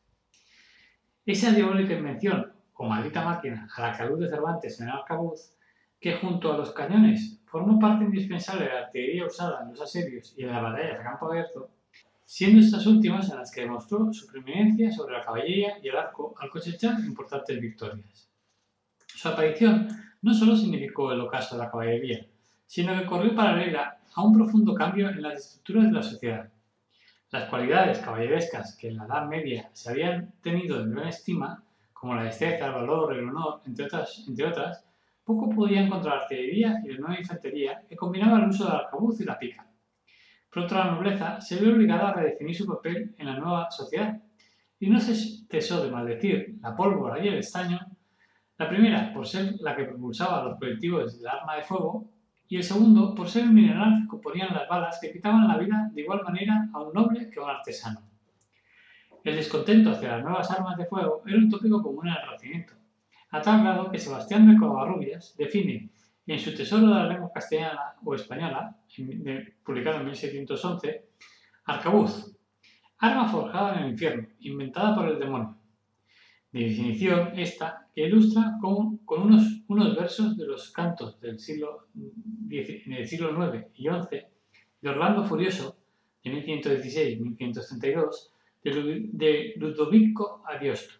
Esa 1.24 1.52
diabólica 1.52 1.94
invención, 1.94 2.52
o 2.74 2.84
maldita 2.84 3.24
máquina, 3.24 3.66
a 3.74 3.80
la 3.80 3.96
que 3.96 4.02
alude 4.02 4.28
Cervantes 4.28 4.78
en 4.78 4.88
el 4.88 4.94
arcabuz, 4.94 5.56
que 5.98 6.16
junto 6.16 6.52
a 6.52 6.58
los 6.58 6.72
cañones 6.72 7.40
formó 7.46 7.78
parte 7.78 8.04
indispensable 8.04 8.66
de 8.66 8.72
la 8.74 8.80
artillería 8.80 9.24
usada 9.24 9.62
en 9.62 9.70
los 9.70 9.80
asedios 9.80 10.34
y 10.36 10.42
en 10.42 10.52
las 10.52 10.62
batallas 10.62 11.00
a 11.00 11.02
campo 11.02 11.30
abierto, 11.30 11.70
siendo 12.26 12.60
estas 12.60 12.86
últimas 12.86 13.30
en 13.30 13.38
las 13.38 13.50
que 13.50 13.62
demostró 13.62 14.12
su 14.12 14.26
preeminencia 14.26 14.92
sobre 14.92 15.14
la 15.14 15.24
caballería 15.24 15.78
y 15.82 15.88
el 15.88 15.96
arco 15.96 16.34
al 16.38 16.50
cosechar 16.50 17.00
importantes 17.00 17.58
victorias. 17.58 18.28
Su 19.06 19.28
aparición 19.28 19.88
no 20.20 20.34
solo 20.34 20.54
significó 20.54 21.10
el 21.10 21.22
ocaso 21.22 21.56
de 21.56 21.64
la 21.64 21.70
caballería, 21.70 22.26
sino 22.66 22.98
que 22.98 23.06
corrió 23.06 23.34
paralela 23.34 23.98
a 24.14 24.22
un 24.22 24.34
profundo 24.34 24.74
cambio 24.74 25.08
en 25.08 25.22
las 25.22 25.38
estructuras 25.38 25.84
de 25.86 25.92
la 25.92 26.02
sociedad. 26.02 26.53
Las 27.34 27.48
cualidades 27.48 27.98
caballerescas 27.98 28.76
que 28.76 28.86
en 28.86 28.96
la 28.96 29.06
Edad 29.06 29.26
Media 29.26 29.68
se 29.72 29.90
habían 29.90 30.34
tenido 30.40 30.80
en 30.80 30.92
gran 30.92 31.08
estima, 31.08 31.64
como 31.92 32.14
la 32.14 32.22
destreza, 32.22 32.66
el 32.66 32.74
valor, 32.74 33.12
el 33.12 33.28
honor, 33.28 33.60
entre 33.66 33.86
otras, 33.86 34.24
entre 34.28 34.46
otras 34.46 34.84
poco 35.24 35.50
podían 35.50 35.90
contra 35.90 36.14
la 36.14 36.22
artillería 36.22 36.80
y 36.84 36.92
la 36.92 36.98
nueva 36.98 37.18
infantería 37.18 37.82
que 37.88 37.96
combinaba 37.96 38.38
el 38.38 38.50
uso 38.50 38.66
del 38.66 38.76
arcabuz 38.76 39.20
y 39.20 39.24
la 39.24 39.36
pica. 39.36 39.66
Pronto 40.48 40.76
la 40.76 40.92
nobleza 40.92 41.40
se 41.40 41.58
vio 41.58 41.74
obligada 41.74 42.10
a 42.10 42.14
redefinir 42.14 42.54
su 42.54 42.66
papel 42.66 43.16
en 43.18 43.26
la 43.26 43.36
nueva 43.36 43.68
sociedad 43.68 44.16
y 44.78 44.88
no 44.88 45.00
se 45.00 45.16
cesó 45.50 45.84
de 45.84 45.90
maldecir 45.90 46.54
la 46.60 46.76
pólvora 46.76 47.18
y 47.18 47.26
el 47.26 47.38
estaño, 47.38 47.80
la 48.58 48.68
primera 48.68 49.12
por 49.12 49.26
ser 49.26 49.54
la 49.58 49.74
que 49.74 49.86
propulsaba 49.86 50.44
los 50.44 50.56
colectivos 50.56 51.18
del 51.18 51.26
arma 51.26 51.56
de 51.56 51.62
fuego 51.62 52.13
y 52.54 52.58
el 52.58 52.62
segundo 52.62 53.16
por 53.16 53.28
ser 53.28 53.42
el 53.42 53.50
mineral 53.50 54.02
que 54.02 54.06
componían 54.06 54.54
las 54.54 54.68
balas 54.68 55.00
que 55.00 55.10
quitaban 55.10 55.48
la 55.48 55.58
vida 55.58 55.90
de 55.92 56.02
igual 56.02 56.22
manera 56.22 56.68
a 56.72 56.82
un 56.82 56.92
noble 56.92 57.28
que 57.28 57.40
a 57.40 57.42
un 57.42 57.50
artesano. 57.50 58.00
El 59.24 59.34
descontento 59.34 59.90
hacia 59.90 60.12
las 60.12 60.22
nuevas 60.22 60.48
armas 60.52 60.76
de 60.76 60.86
fuego 60.86 61.24
era 61.26 61.36
un 61.36 61.50
tópico 61.50 61.82
común 61.82 62.06
en 62.06 62.14
el 62.14 62.20
Renacimiento, 62.20 62.74
a 63.30 63.42
tal 63.42 63.60
grado 63.60 63.90
que 63.90 63.98
Sebastián 63.98 64.48
de 64.48 64.56
Covarrubias 64.56 65.34
define 65.36 65.90
en 66.28 66.38
su 66.38 66.54
Tesoro 66.54 66.86
de 66.86 66.94
la 66.94 67.08
lengua 67.08 67.32
castellana 67.34 67.94
o 68.04 68.14
española, 68.14 68.76
publicado 69.64 69.98
en 69.98 70.04
1711, 70.04 71.06
Arcabuz, 71.64 72.38
arma 72.98 73.26
forjada 73.26 73.78
en 73.78 73.82
el 73.82 73.90
infierno, 73.90 74.28
inventada 74.38 74.94
por 74.94 75.08
el 75.08 75.18
demonio. 75.18 75.56
De 76.52 76.60
definición 76.60 77.32
esta 77.36 77.88
que 77.92 78.06
ilustra 78.06 78.58
con, 78.60 78.98
con 78.98 79.22
unos, 79.22 79.53
unos, 79.74 79.96
versos 79.96 80.36
de 80.36 80.46
los 80.46 80.70
cantos 80.70 81.20
del 81.20 81.38
siglo, 81.38 81.88
siglo 83.04 83.30
IX 83.30 83.66
y 83.74 83.88
XI 83.88 84.26
de 84.80 84.88
Orlando 84.90 85.24
Furioso, 85.24 85.76
de 86.22 86.30
1516-1532, 86.32 88.30
de, 88.62 89.54
Ludovico 89.56 90.42
Ariosto. 90.46 90.94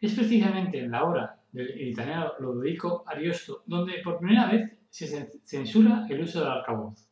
Es 0.00 0.14
precisamente 0.14 0.78
en 0.78 0.90
la 0.90 1.04
obra 1.04 1.40
del 1.52 1.88
italiano 1.88 2.32
Lodovico 2.38 3.04
Ariosto, 3.06 3.62
donde 3.66 3.94
por 4.04 4.18
primera 4.18 4.50
vez 4.50 4.70
se 4.88 5.28
censura 5.44 6.06
el 6.08 6.22
uso 6.22 6.40
del 6.40 6.48
arcabuz. 6.48 7.08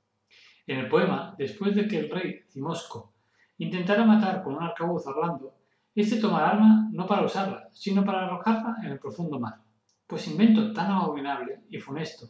En 0.66 0.78
el 0.78 0.88
poema, 0.88 1.34
después 1.38 1.74
de 1.74 1.88
que 1.88 1.98
el 1.98 2.10
rey 2.10 2.42
Timosco 2.52 3.14
intentara 3.58 4.04
matar 4.04 4.42
con 4.42 4.54
un 4.56 4.62
arcabuz 4.62 5.06
a 5.06 5.10
Orlando, 5.10 5.54
este 5.94 6.20
toma 6.20 6.38
el 6.38 6.44
arma 6.44 6.88
no 6.92 7.06
para 7.06 7.24
usarla, 7.24 7.68
sino 7.72 8.04
para 8.04 8.26
arrojarla 8.26 8.76
en 8.84 8.92
el 8.92 8.98
profundo 8.98 9.40
mar. 9.40 9.67
Pues 10.08 10.26
invento 10.26 10.72
tan 10.72 10.90
abominable 10.90 11.60
y 11.70 11.78
funesto, 11.78 12.28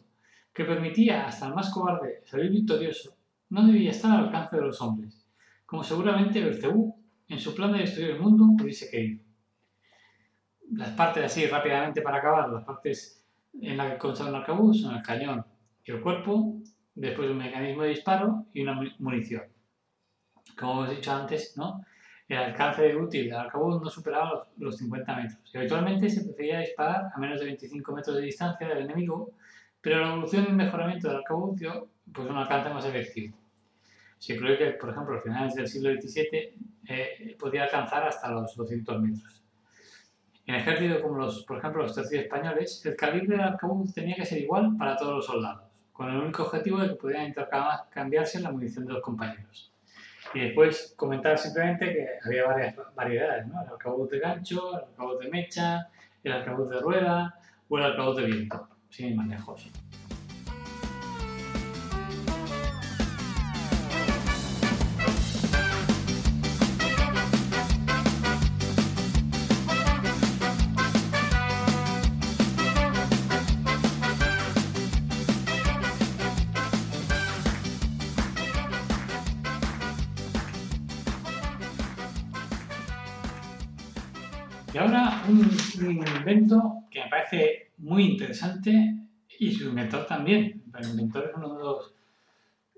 que 0.53 0.65
permitía 0.65 1.25
hasta 1.25 1.47
el 1.47 1.55
más 1.55 1.71
cobarde 1.71 2.21
salir 2.25 2.51
victorioso, 2.51 3.15
no 3.49 3.65
debía 3.65 3.89
estar 3.89 4.11
al 4.11 4.25
alcance 4.25 4.57
de 4.57 4.61
los 4.61 4.79
hombres, 4.81 5.25
como 5.65 5.83
seguramente 5.83 6.43
Belcebú, 6.43 6.95
en 7.27 7.39
su 7.39 7.55
plan 7.55 7.71
de 7.73 7.79
destruir 7.79 8.11
el 8.11 8.19
mundo, 8.19 8.45
hubiese 8.61 8.91
querido 8.91 9.29
las 10.71 10.89
partes 10.91 11.25
así 11.25 11.47
rápidamente 11.47 12.01
para 12.01 12.17
acabar, 12.17 12.49
las 12.49 12.63
partes 12.63 13.25
en 13.61 13.77
las 13.77 13.91
que 13.91 13.97
consta 13.97 14.25
un 14.25 14.35
arcabuz 14.35 14.81
son 14.81 14.95
el 14.95 15.01
cañón 15.01 15.45
y 15.83 15.91
el 15.91 16.01
cuerpo, 16.01 16.57
después 16.95 17.29
un 17.29 17.37
mecanismo 17.37 17.83
de 17.83 17.89
disparo 17.89 18.45
y 18.53 18.61
una 18.61 18.79
munición. 18.99 19.43
Como 20.57 20.83
hemos 20.83 20.95
dicho 20.95 21.11
antes, 21.11 21.57
¿no? 21.57 21.83
El 22.29 22.37
alcance 22.37 22.95
útil 22.95 23.25
del 23.25 23.39
arcabuz 23.39 23.81
no 23.81 23.89
superaba 23.89 24.47
los, 24.57 24.77
50 24.77 25.15
metros. 25.15 25.51
Y 25.51 25.57
habitualmente 25.57 26.09
se 26.09 26.23
prefería 26.23 26.59
disparar 26.59 27.09
a 27.13 27.17
menos 27.17 27.39
de 27.39 27.47
25 27.47 27.91
metros 27.91 28.15
de 28.17 28.21
distancia 28.21 28.67
del 28.67 28.85
enemigo, 28.85 29.31
pero 29.81 29.99
la 29.99 30.09
evolución 30.09 30.45
y 30.47 30.51
mejoramiento 30.53 31.07
del 31.07 31.17
arcabuz 31.17 31.59
dio 31.59 31.89
pues, 32.13 32.29
un 32.29 32.37
alcance 32.37 32.69
más 32.69 32.85
efectivo. 32.85 33.35
Se 34.19 34.37
cree 34.37 34.57
que, 34.59 34.65
por 34.71 34.91
ejemplo, 34.91 35.17
a 35.17 35.21
finales 35.21 35.55
del 35.55 35.67
siglo 35.67 35.89
XVII 35.91 36.53
eh, 36.87 37.35
podía 37.39 37.63
alcanzar 37.63 38.07
hasta 38.07 38.29
los 38.29 38.55
200 38.55 39.01
metros. 39.01 39.43
En 40.45 40.55
ejércitos 40.55 41.01
como 41.01 41.17
los, 41.17 41.43
por 41.45 41.57
ejemplo, 41.57 41.81
los 41.81 41.95
tercios 41.95 42.23
españoles, 42.23 42.85
el 42.85 42.95
calibre 42.95 43.37
del 43.37 43.45
arcabuz 43.45 43.93
tenía 43.93 44.15
que 44.15 44.25
ser 44.25 44.39
igual 44.39 44.75
para 44.77 44.95
todos 44.97 45.15
los 45.15 45.25
soldados, 45.25 45.63
con 45.93 46.09
el 46.09 46.17
único 46.17 46.43
objetivo 46.43 46.79
de 46.79 46.89
que 46.89 46.95
pudieran 46.95 47.27
intercambiarse 47.27 48.39
la 48.39 48.51
munición 48.51 48.85
de 48.85 48.93
los 48.93 49.01
compañeros. 49.01 49.71
Y 50.33 50.41
después 50.41 50.93
comentar 50.95 51.37
simplemente 51.37 51.91
que 51.91 52.07
había 52.23 52.45
varias 52.45 52.75
variedades, 52.95 53.47
¿no? 53.47 53.61
El 53.63 53.69
arcabuz 53.69 54.09
de 54.09 54.19
gancho, 54.19 54.77
el 54.77 54.83
arcabuz 54.83 55.19
de 55.19 55.29
mecha, 55.29 55.89
el 56.23 56.31
arcabuz 56.31 56.69
de 56.69 56.79
rueda 56.79 57.39
o 57.67 57.77
el 57.77 57.83
arcabuz 57.83 58.17
de 58.17 58.25
viento, 58.25 58.67
sin 58.89 59.07
ir 59.07 59.15
más 59.15 59.27
lejos. 59.27 59.71
Un, 85.29 86.07
invento 86.17 86.85
que 86.89 87.03
me 87.03 87.09
parece 87.09 87.71
muy 87.77 88.03
interesante 88.03 88.95
y 89.39 89.51
su 89.51 89.69
inventor 89.69 90.05
también. 90.05 90.63
El 90.77 90.89
inventor 90.89 91.29
es 91.29 91.37
uno 91.37 91.55
de 91.55 91.63
los 91.63 91.93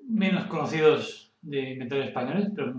menos 0.08 0.46
conocidos 0.46 1.34
de 1.42 1.72
inventores 1.72 2.08
españoles, 2.08 2.50
pero 2.56 2.74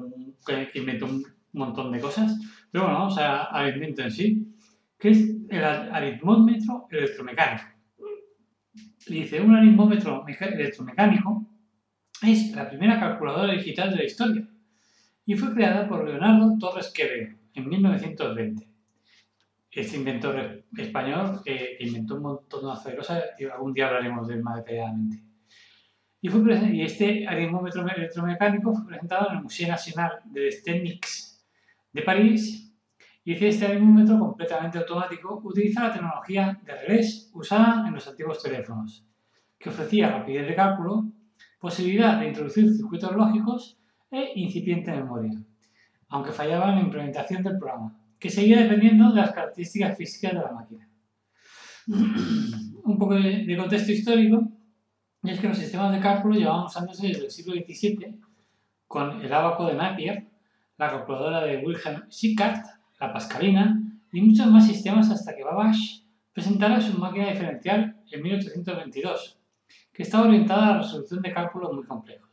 que 0.45 0.79
inventó 0.79 1.07
un 1.07 1.25
montón 1.53 1.91
de 1.93 2.01
cosas. 2.01 2.39
Pero 2.71 2.85
bueno, 2.85 2.99
vamos 3.01 3.19
al 3.19 3.75
invento 3.75 4.03
en 4.03 4.11
sí, 4.11 4.57
que 4.99 5.11
es 5.11 5.35
el 5.49 5.65
aritmómetro 5.65 6.87
electromecánico. 6.91 7.65
dice, 9.07 9.41
un 9.41 9.55
aritmómetro 9.55 10.25
electromecánico 10.27 11.47
es 12.23 12.55
la 12.55 12.69
primera 12.69 13.01
calculadora 13.01 13.53
digital 13.53 13.91
de 13.91 13.97
la 13.97 14.05
historia 14.05 14.49
y 15.25 15.35
fue 15.35 15.53
creada 15.55 15.89
por 15.89 16.07
Leonardo 16.07 16.57
Torres 16.59 16.93
Quevedo 16.95 17.35
en 17.55 17.69
1920 17.69 18.72
este 19.81 19.97
inventor 19.97 20.65
español 20.77 21.41
inventó 21.81 22.17
un 22.17 22.23
montón 22.23 22.79
de 22.85 22.97
cosas 22.97 23.25
y 23.39 23.45
algún 23.47 23.73
día 23.73 23.89
hablaremos 23.89 24.29
de 24.29 24.35
él 24.35 24.43
más 24.43 24.57
detalladamente. 24.57 25.23
Y, 26.21 26.29
fue 26.29 26.41
y 26.73 26.83
este 26.83 27.27
aritmómetro 27.27 27.85
electromecánico 27.89 28.75
fue 28.75 28.87
presentado 28.87 29.31
en 29.31 29.39
el 29.39 29.43
Museo 29.43 29.69
Nacional 29.69 30.21
de 30.27 30.51
Technics 30.65 31.45
de 31.93 32.03
París 32.03 32.73
y 33.25 33.33
este 33.45 33.67
aritmómetro 33.67 34.19
completamente 34.19 34.79
automático 34.79 35.41
utiliza 35.43 35.89
la 35.89 35.93
tecnología 35.93 36.61
de 36.65 36.75
relés 36.75 37.31
usada 37.35 37.87
en 37.89 37.95
los 37.95 38.07
antiguos 38.07 38.43
teléfonos. 38.43 39.07
que 39.59 39.71
ofrecía 39.71 40.11
rapidez 40.11 40.49
de 40.49 40.57
cálculo, 40.57 41.05
posibilidad 41.61 42.19
de 42.19 42.27
introducir 42.27 42.69
circuitos 42.75 43.15
lógicos 43.15 43.79
e 44.11 44.33
incipiente 44.35 44.91
memoria, 44.91 45.41
aunque 46.09 46.33
fallaba 46.33 46.71
en 46.71 46.75
la 46.75 46.81
implementación 46.81 47.45
del 47.45 47.59
programa, 47.59 48.02
que 48.23 48.31
seguía 48.31 48.63
dependiendo 48.63 49.11
de 49.11 49.21
las 49.21 49.33
características 49.33 49.99
físicas 49.99 50.33
de 50.33 50.39
la 50.39 50.53
máquina. 50.53 50.89
Un 52.85 52.97
poco 52.97 53.17
de, 53.17 53.57
contexto 53.57 53.91
histórico, 53.91 54.49
y 55.25 55.31
es 55.31 55.41
que 55.41 55.49
los 55.49 55.59
sistemas 55.59 55.93
de 55.93 56.01
cálculo 56.01 56.37
llevaban 56.37 56.67
usándose 56.67 57.09
desde 57.09 57.25
el 57.25 57.31
siglo 57.33 57.55
XVII 57.55 58.21
con 58.87 59.21
el 59.21 59.33
abaco 59.33 59.67
de 59.67 59.75
Napier, 59.75 60.29
la 60.79 60.91
calculadora 60.91 61.45
de 61.45 61.65
Wilhelm 61.65 62.09
Schickard, 62.11 62.63
la 63.01 63.13
pascalina 63.13 63.83
y 64.13 64.21
muchos 64.21 64.47
más 64.47 64.69
sistemas 64.69 65.11
hasta 65.11 65.35
que 65.35 65.43
Babbage 65.43 66.05
presentara 66.33 66.81
su 66.81 66.97
máquina 66.99 67.29
diferencial 67.29 67.97
en 68.09 68.23
1822, 68.23 69.39
que 69.93 70.03
estaba 70.05 70.29
orientada 70.29 70.69
a 70.69 70.71
la 70.71 70.79
resolución 70.83 71.23
de 71.23 71.33
cálculos 71.33 71.73
muy 71.73 71.85
complejos. 71.85 72.32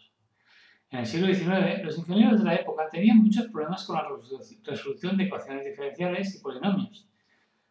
En 0.92 1.00
el 1.00 1.06
siglo 1.06 1.34
XIX, 1.34 1.84
los 1.84 1.98
ingenieros 2.00 2.40
de 2.40 2.46
la 2.46 2.56
época 2.56 2.90
tenían 2.90 3.18
muchos 3.20 3.48
problemas 3.48 3.86
con 3.86 3.96
la 3.96 4.08
resolución 4.64 5.18
de 5.18 5.26
ecuaciones 5.26 5.64
diferenciales 5.64 6.36
y 6.36 6.40
polinomios. 6.40 7.08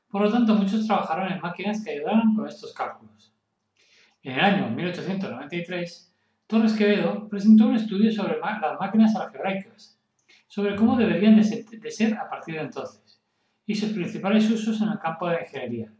Por 0.08 0.22
lo 0.22 0.30
tanto, 0.30 0.54
muchos 0.54 0.86
trabajaron 0.86 1.32
en 1.32 1.40
máquinas 1.40 1.82
que 1.84 1.90
ayudaran 1.90 2.34
con 2.34 2.46
estos 2.46 2.72
cálculos. 2.72 3.34
En 4.22 4.34
el 4.34 4.40
año 4.40 4.70
1893, 4.70 6.14
Torres 6.46 6.72
Quevedo 6.74 7.28
presentó 7.28 7.66
un 7.66 7.76
estudio 7.76 8.10
sobre 8.12 8.38
las 8.38 8.78
máquinas 8.80 9.14
algebraicas, 9.16 10.00
sobre 10.46 10.76
cómo 10.76 10.96
deberían 10.96 11.36
de 11.36 11.90
ser 11.90 12.14
a 12.14 12.30
partir 12.30 12.54
de 12.54 12.62
entonces, 12.62 13.20
y 13.66 13.74
sus 13.74 13.90
principales 13.90 14.48
usos 14.48 14.80
en 14.80 14.88
el 14.88 14.98
campo 14.98 15.28
de 15.28 15.34
la 15.34 15.42
ingeniería. 15.42 15.92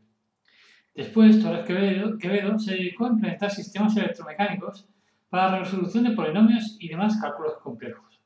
Después, 0.94 1.42
Torres 1.42 1.66
Quevedo, 1.66 2.58
se 2.58 2.72
dedicó 2.72 3.06
a 3.06 3.10
implementar 3.10 3.50
sistemas 3.50 3.96
electromecánicos 3.96 4.88
para 5.28 5.50
la 5.50 5.58
resolución 5.60 6.04
de 6.04 6.12
polinomios 6.12 6.76
y 6.78 6.88
demás 6.88 7.18
cálculos 7.20 7.54
complejos. 7.62 8.20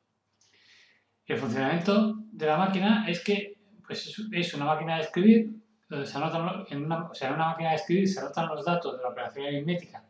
El 1.26 1.38
funcionamiento 1.38 2.14
de 2.32 2.46
la 2.46 2.58
máquina 2.58 3.04
es 3.08 3.22
que 3.24 3.58
pues, 3.86 4.20
es 4.30 4.54
una 4.54 4.66
máquina 4.66 4.96
de 4.96 5.02
escribir, 5.02 5.50
donde 5.88 6.06
se 6.06 6.16
anotan, 6.16 6.64
en 6.70 6.84
una, 6.84 7.04
o 7.06 7.14
sea, 7.14 7.28
en 7.28 7.34
una 7.34 7.48
máquina 7.48 7.70
de 7.70 7.76
escribir 7.76 8.08
se 8.08 8.20
anotan 8.20 8.48
los 8.48 8.64
datos 8.64 8.96
de 8.96 9.02
la 9.02 9.10
operación 9.10 9.46
aritmética 9.46 10.04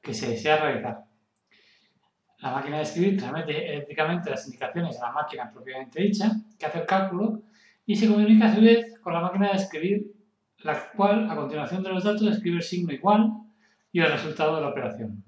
que 0.00 0.14
se 0.14 0.30
desea 0.30 0.58
realizar. 0.58 1.04
La 2.38 2.52
máquina 2.52 2.78
de 2.78 2.82
escribir 2.82 3.18
transmite 3.18 3.72
eléctricamente 3.72 4.30
las 4.30 4.44
indicaciones 4.46 5.00
a 5.00 5.06
la 5.06 5.12
máquina 5.12 5.50
propiamente 5.52 6.02
dicha, 6.02 6.32
que 6.58 6.66
hace 6.66 6.80
el 6.80 6.86
cálculo, 6.86 7.42
y 7.86 7.96
se 7.96 8.08
comunica 8.08 8.46
a 8.46 8.54
su 8.54 8.60
vez 8.60 8.98
con 9.00 9.12
la 9.12 9.20
máquina 9.20 9.50
de 9.50 9.56
escribir 9.56 10.12
la 10.64 10.90
cual 10.92 11.30
a 11.30 11.36
continuación 11.36 11.82
de 11.82 11.90
los 11.90 12.04
datos 12.04 12.22
escribe 12.22 12.56
el 12.56 12.62
signo 12.62 12.92
igual 12.92 13.32
y 13.90 14.00
el 14.00 14.10
resultado 14.10 14.56
de 14.56 14.62
la 14.62 14.68
operación. 14.68 15.24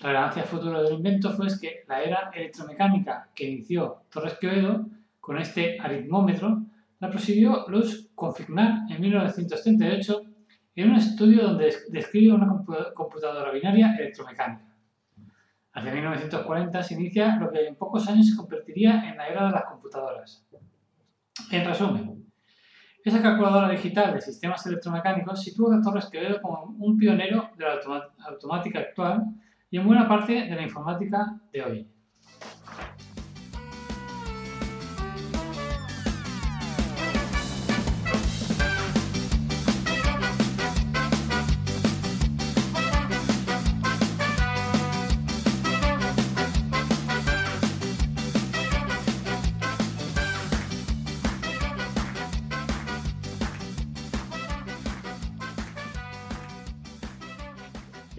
La 0.00 0.10
relevancia 0.10 0.44
futura 0.44 0.80
del 0.80 0.94
invento 0.94 1.32
fue 1.32 1.48
que 1.60 1.82
la 1.88 2.00
era 2.00 2.30
electromecánica 2.32 3.30
que 3.34 3.50
inició 3.50 4.04
Torres 4.08 4.38
Quevedo 4.38 4.86
con 5.18 5.38
este 5.38 5.76
aritmómetro 5.80 6.62
la 7.00 7.10
prosiguió 7.10 7.64
Luz 7.68 8.08
Confignar 8.14 8.90
en 8.90 9.00
1938 9.00 10.22
en 10.76 10.90
un 10.90 10.96
estudio 10.96 11.48
donde 11.48 11.74
describe 11.88 12.32
una 12.32 12.64
computadora 12.94 13.50
binaria 13.50 13.96
electromecánica. 13.98 14.72
Hacia 15.72 15.92
1940 15.92 16.82
se 16.84 16.94
inicia 16.94 17.36
lo 17.36 17.50
que 17.50 17.66
en 17.66 17.74
pocos 17.74 18.08
años 18.08 18.28
se 18.28 18.36
convertiría 18.36 19.10
en 19.10 19.16
la 19.16 19.26
era 19.26 19.46
de 19.46 19.50
las 19.50 19.64
computadoras. 19.64 20.46
En 21.50 21.66
resumen, 21.66 22.24
esa 23.04 23.20
calculadora 23.20 23.70
digital 23.70 24.14
de 24.14 24.20
sistemas 24.20 24.64
electromecánicos 24.64 25.42
sitúa 25.42 25.76
a 25.76 25.82
Torres 25.82 26.06
Quevedo 26.06 26.40
como 26.40 26.76
un 26.78 26.96
pionero 26.96 27.50
de 27.56 27.64
la 27.64 27.80
automática 28.28 28.78
actual 28.78 29.24
y 29.70 29.78
en 29.78 29.86
buena 29.86 30.08
parte 30.08 30.32
de 30.32 30.54
la 30.54 30.62
informática 30.62 31.40
de 31.52 31.62
hoy. 31.62 31.86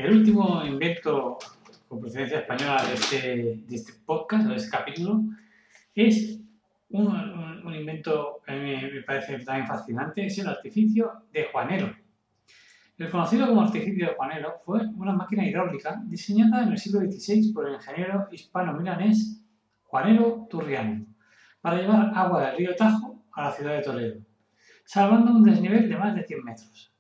El 0.10 0.17
último 0.22 0.65
invento 0.65 1.38
con 1.88 2.00
procedencia 2.00 2.39
española 2.39 2.84
de 2.84 2.93
este, 2.95 3.17
de 3.67 3.76
este 3.76 3.93
podcast, 4.08 4.48
de 4.48 4.56
este 4.56 4.72
capítulo, 4.72 5.22
es 5.93 6.39
un, 6.89 7.76
invento 7.76 8.41
que 8.43 8.52
a 8.52 8.56
me 8.56 9.04
parece 9.06 9.38
también 9.45 9.67
fascinante, 9.67 10.26
es 10.26 10.39
el 10.39 10.48
artificio 10.48 11.26
de 11.32 11.43
Juanelo. 11.52 11.95
El 12.98 13.12
conocido 13.12 13.45
como 13.45 13.62
artificio 13.62 14.08
de 14.08 14.15
Juanelo 14.15 14.56
fue 14.65 14.80
una 14.98 15.13
máquina 15.13 15.48
hidráulica 15.48 16.02
diseñada 16.08 16.63
en 16.63 16.69
el 16.69 16.80
siglo 16.80 17.02
XVI 17.02 17.54
por 17.54 17.67
el 17.67 17.76
ingeniero 17.76 18.30
hispano-milanés 18.32 19.43
Juanelo 19.84 20.48
Turriano 20.50 21.06
para 21.62 21.82
llevar 21.82 22.12
agua 22.15 22.48
del 22.48 22.58
río 22.58 22.76
Tajo 22.76 23.26
a 23.32 23.43
la 23.43 23.52
ciudad 23.52 23.76
de 23.76 23.84
Toledo, 23.84 24.22
salvando 24.86 25.34
un 25.34 25.43
desnivel 25.43 25.88
de 25.88 25.98
más 25.98 26.15
de 26.15 26.24
100 26.24 26.43
metros. 26.43 26.99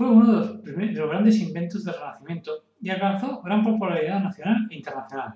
Fue 0.00 0.08
uno 0.08 0.32
de 0.32 0.94
los, 0.94 1.10
grandes 1.10 1.38
inventos 1.40 1.84
del 1.84 1.94
Renacimiento 1.94 2.64
y 2.80 2.88
alcanzó 2.88 3.42
gran 3.42 3.62
popularidad 3.62 4.22
nacional 4.22 4.66
e 4.70 4.76
internacional, 4.76 5.34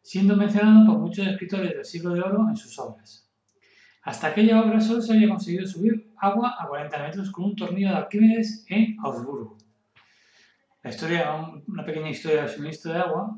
siendo 0.00 0.36
mencionado 0.36 0.86
por 0.86 1.00
muchos 1.00 1.26
escritores 1.26 1.74
del 1.74 1.84
siglo 1.84 2.14
de 2.14 2.20
oro 2.20 2.46
en 2.48 2.56
sus 2.56 2.78
obras. 2.78 3.28
Hasta 4.04 4.28
aquella 4.28 4.60
obra 4.62 4.80
solo 4.80 5.02
se 5.02 5.14
había 5.14 5.28
conseguido 5.28 5.66
subir 5.66 6.12
agua 6.16 6.54
a 6.60 6.68
40 6.68 6.96
metros 6.96 7.32
con 7.32 7.46
un 7.46 7.56
tornillo 7.56 7.88
de 7.88 7.96
Arquímedes 7.96 8.64
en 8.68 8.96
Augsburgo. 9.02 9.58
La 10.84 10.90
historia, 10.90 11.34
una 11.66 11.84
pequeña 11.84 12.10
historia 12.10 12.42
del 12.42 12.50
suministro 12.50 12.92
de 12.92 13.00
agua. 13.00 13.36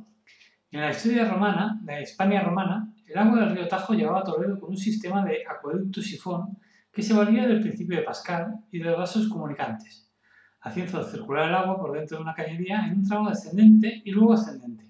En 0.72 0.82
la 0.82 0.90
historia 0.90 1.24
romana, 1.24 1.80
de 1.84 2.02
España 2.02 2.42
romana, 2.42 2.92
el 3.06 3.16
agua 3.16 3.46
del 3.46 3.56
río 3.56 3.66
Tajo 3.66 3.94
llegaba 3.94 4.20
a 4.20 4.24
Toledo 4.24 4.60
con 4.60 4.68
un 4.68 4.76
sistema 4.76 5.24
de 5.24 5.38
acueducto 5.48 6.02
sifón 6.02 6.58
que 6.92 7.00
se 7.00 7.14
valía 7.14 7.46
del 7.46 7.62
principio 7.62 7.96
de 7.96 8.02
Pascal 8.02 8.60
y 8.70 8.78
de 8.78 8.84
los 8.84 8.98
vasos 8.98 9.26
comunicantes 9.26 10.09
haciendo 10.62 11.02
circular 11.04 11.48
el 11.48 11.54
agua 11.54 11.78
por 11.78 11.92
dentro 11.92 12.18
de 12.18 12.22
una 12.22 12.34
cañería 12.34 12.86
en 12.86 12.98
un 12.98 13.08
tramo 13.08 13.30
descendente 13.30 14.02
y 14.04 14.10
luego 14.10 14.34
ascendente, 14.34 14.86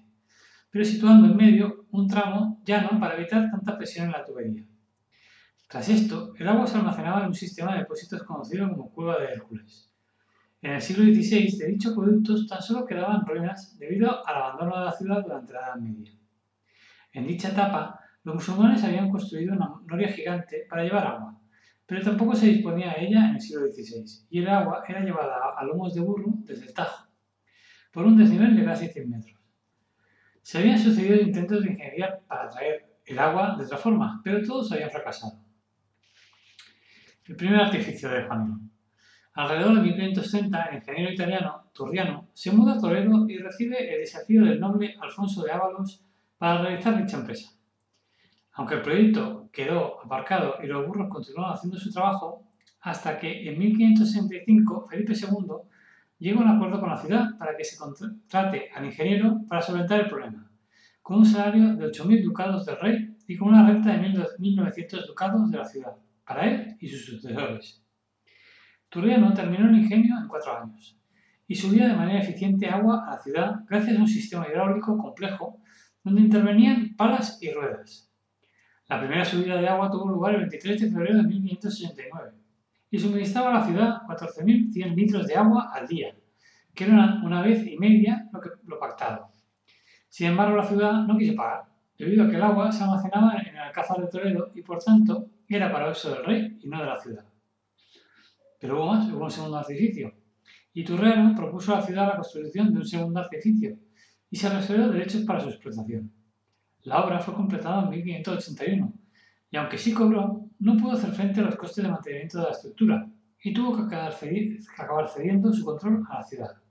pero 0.69 0.83
situando 0.83 1.27
en 1.27 1.37
medio 1.37 1.85
un 1.91 2.07
tramo 2.07 2.61
llano 2.65 2.99
para 2.99 3.15
evitar 3.15 3.49
tanta 3.49 3.77
presión 3.77 4.07
en 4.07 4.11
la 4.11 4.25
tubería. 4.25 4.63
Tras 5.67 5.87
esto, 5.87 6.33
el 6.37 6.47
agua 6.47 6.67
se 6.67 6.77
almacenaba 6.77 7.21
en 7.21 7.27
un 7.27 7.33
sistema 7.33 7.73
de 7.73 7.79
depósitos 7.79 8.23
conocido 8.23 8.69
como 8.69 8.91
Cueva 8.91 9.19
de 9.19 9.27
Hércules. 9.27 9.89
En 10.61 10.73
el 10.73 10.81
siglo 10.81 11.05
XVI, 11.05 11.57
de 11.57 11.67
dichos 11.67 11.93
acueductos 11.93 12.45
tan 12.47 12.61
solo 12.61 12.85
quedaban 12.85 13.25
ruinas 13.25 13.77
debido 13.79 14.27
al 14.27 14.35
abandono 14.35 14.77
de 14.77 14.85
la 14.85 14.91
ciudad 14.91 15.23
durante 15.23 15.53
la 15.53 15.59
Edad 15.59 15.75
Media. 15.77 16.11
En 17.13 17.25
dicha 17.25 17.49
etapa, 17.49 17.99
los 18.23 18.35
musulmanes 18.35 18.83
habían 18.83 19.09
construido 19.09 19.53
una 19.53 19.71
noria 19.87 20.09
gigante 20.09 20.67
para 20.69 20.83
llevar 20.83 21.07
agua, 21.07 21.40
pero 21.91 22.03
tampoco 22.03 22.33
se 22.33 22.45
disponía 22.45 22.93
de 22.93 23.07
ella 23.07 23.27
en 23.27 23.35
el 23.35 23.41
siglo 23.41 23.67
XVI, 23.67 24.25
y 24.29 24.39
el 24.39 24.47
agua 24.47 24.81
era 24.87 25.01
llevada 25.01 25.35
a 25.57 25.65
lomos 25.65 25.93
de 25.93 25.99
burro 25.99 26.35
desde 26.45 26.67
el 26.67 26.73
Tajo, 26.73 27.05
por 27.91 28.05
un 28.05 28.17
desnivel 28.17 28.55
de 28.55 28.63
casi 28.63 28.87
100 28.87 29.09
metros. 29.09 29.37
Se 30.41 30.59
habían 30.59 30.79
sucedido 30.79 31.19
intentos 31.19 31.61
de 31.61 31.71
ingeniería 31.71 32.17
para 32.25 32.47
traer 32.47 32.95
el 33.05 33.19
agua 33.19 33.57
de 33.57 33.65
otra 33.65 33.77
forma, 33.77 34.21
pero 34.23 34.41
todos 34.41 34.71
habían 34.71 34.89
fracasado. 34.89 35.33
El 37.25 37.35
primer 37.35 37.59
artificio 37.59 38.07
de 38.07 38.23
Juan 38.23 38.71
Alrededor 39.33 39.75
de 39.75 39.81
1530, 39.81 40.63
el 40.63 40.75
ingeniero 40.77 41.11
italiano 41.11 41.71
Turriano 41.73 42.29
se 42.31 42.53
muda 42.53 42.75
a 42.75 42.79
Toledo 42.79 43.27
y 43.27 43.37
recibe 43.37 43.93
el 43.93 43.99
desafío 43.99 44.45
del 44.45 44.61
noble 44.61 44.95
Alfonso 45.01 45.43
de 45.43 45.51
Ábalos 45.51 46.05
para 46.37 46.61
realizar 46.61 46.97
dicha 46.97 47.17
empresa. 47.17 47.51
Aunque 48.53 48.75
el 48.75 48.81
proyecto 48.81 49.49
quedó 49.51 50.03
aparcado 50.03 50.55
y 50.61 50.67
los 50.67 50.85
burros 50.85 51.09
continuaron 51.09 51.53
haciendo 51.53 51.77
su 51.77 51.91
trabajo, 51.91 52.43
hasta 52.81 53.17
que 53.17 53.47
en 53.49 53.57
1565 53.59 54.87
Felipe 54.89 55.13
II 55.13 55.47
llegó 56.19 56.41
a 56.41 56.43
un 56.43 56.49
acuerdo 56.49 56.79
con 56.79 56.89
la 56.89 56.97
ciudad 56.97 57.37
para 57.37 57.55
que 57.55 57.63
se 57.63 57.77
contrate 57.77 58.69
al 58.75 58.85
ingeniero 58.85 59.41
para 59.47 59.61
solventar 59.61 60.01
el 60.01 60.09
problema, 60.09 60.51
con 61.01 61.19
un 61.19 61.25
salario 61.25 61.75
de 61.75 61.87
8.000 61.87 62.23
ducados 62.23 62.65
del 62.65 62.79
rey 62.79 63.15
y 63.27 63.37
con 63.37 63.49
una 63.49 63.65
renta 63.67 63.91
de 63.91 64.09
1.900 64.09 65.07
ducados 65.07 65.49
de 65.49 65.57
la 65.57 65.65
ciudad, 65.65 65.95
para 66.25 66.49
él 66.49 66.77
y 66.79 66.87
sus 66.89 67.05
sucesores. 67.05 67.83
Turriano 68.89 69.33
terminó 69.33 69.69
el 69.69 69.77
ingenio 69.77 70.17
en 70.19 70.27
cuatro 70.27 70.57
años 70.57 70.99
y 71.47 71.55
subía 71.55 71.87
de 71.87 71.95
manera 71.95 72.19
eficiente 72.19 72.67
agua 72.67 73.05
a 73.07 73.15
la 73.15 73.21
ciudad 73.21 73.55
gracias 73.67 73.97
a 73.97 74.01
un 74.01 74.07
sistema 74.07 74.47
hidráulico 74.47 74.97
complejo 74.97 75.61
donde 76.03 76.21
intervenían 76.21 76.95
palas 76.97 77.41
y 77.41 77.51
ruedas. 77.51 78.10
La 78.91 78.99
primera 78.99 79.23
subida 79.23 79.55
de 79.55 79.69
agua 79.69 79.89
tuvo 79.89 80.09
lugar 80.09 80.33
el 80.33 80.41
23 80.41 80.81
de 80.81 80.91
febrero 80.91 81.15
de 81.19 81.23
1569 81.23 82.31
y 82.89 82.99
suministraba 82.99 83.51
a 83.51 83.59
la 83.59 83.65
ciudad 83.65 84.01
14.100 84.05 84.95
litros 84.95 85.27
de 85.27 85.33
agua 85.33 85.71
al 85.73 85.87
día, 85.87 86.13
que 86.75 86.83
era 86.83 87.21
una, 87.23 87.41
vez 87.41 87.65
y 87.65 87.77
media 87.77 88.29
lo, 88.65 88.77
pactado. 88.77 89.29
Sin 90.09 90.27
embargo, 90.27 90.57
la 90.57 90.65
ciudad 90.65 90.91
no 91.07 91.17
quiso 91.17 91.37
pagar, 91.37 91.67
debido 91.97 92.25
a 92.25 92.29
que 92.29 92.35
el 92.35 92.43
agua 92.43 92.69
se 92.69 92.83
almacenaba 92.83 93.35
en 93.39 93.55
el 93.55 93.59
Alcázar 93.59 94.01
de 94.01 94.07
Toledo 94.07 94.51
y, 94.55 94.61
por 94.61 94.83
tanto, 94.83 95.25
era 95.47 95.71
para 95.71 95.89
uso 95.89 96.13
del 96.13 96.25
rey 96.25 96.59
y 96.61 96.67
no 96.67 96.77
de 96.81 96.85
la 96.85 96.99
ciudad. 96.99 97.25
Pero 98.59 98.75
hubo 98.75 98.87
más, 98.93 99.09
hubo 99.09 99.23
un 99.23 99.31
segundo 99.31 99.57
artificio. 99.57 100.13
Iturreno 100.73 101.33
propuso 101.33 101.73
a 101.73 101.79
la 101.79 101.85
ciudad 101.85 102.07
la 102.07 102.17
construcción 102.17 102.73
de 102.73 102.79
un 102.79 102.85
segundo 102.85 103.21
artificio 103.21 103.73
y 104.29 104.35
se 104.35 104.49
reservó 104.49 104.89
derechos 104.89 105.21
para 105.21 105.39
su 105.39 105.47
explotación. 105.47 106.11
La 106.83 107.03
obra 107.03 107.19
fue 107.19 107.33
completada 107.33 107.83
en 107.83 107.89
1581 107.89 108.93
y 109.51 109.57
aunque 109.57 109.77
sí 109.77 109.93
cobró, 109.93 110.47
no 110.59 110.77
pudo 110.77 110.93
hacer 110.93 111.11
frente 111.11 111.41
a 111.41 111.43
los 111.43 111.55
costes 111.55 111.83
de 111.83 111.91
mantenimiento 111.91 112.39
de 112.39 112.43
la 112.45 112.51
estructura 112.51 113.07
y 113.43 113.53
tuvo 113.53 113.75
que 113.75 113.83
acabar 113.83 114.13
cediendo 114.13 115.53
su 115.53 115.65
control 115.65 116.03
a 116.09 116.19
la 116.19 116.23
ciudad. 116.23 116.61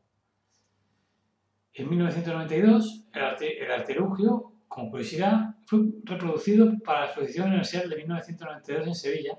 En 1.72 1.88
1992, 1.88 3.06
el, 3.12 3.70
artilugio, 3.70 4.52
como 4.68 4.90
curiosidad, 4.90 5.54
fue 5.66 5.80
reproducido 6.04 6.78
para 6.84 7.00
la 7.00 7.06
exposición 7.06 7.48
universal 7.48 7.88
de 7.88 7.96
1992 7.96 8.86
en 8.86 8.94
Sevilla 8.94 9.38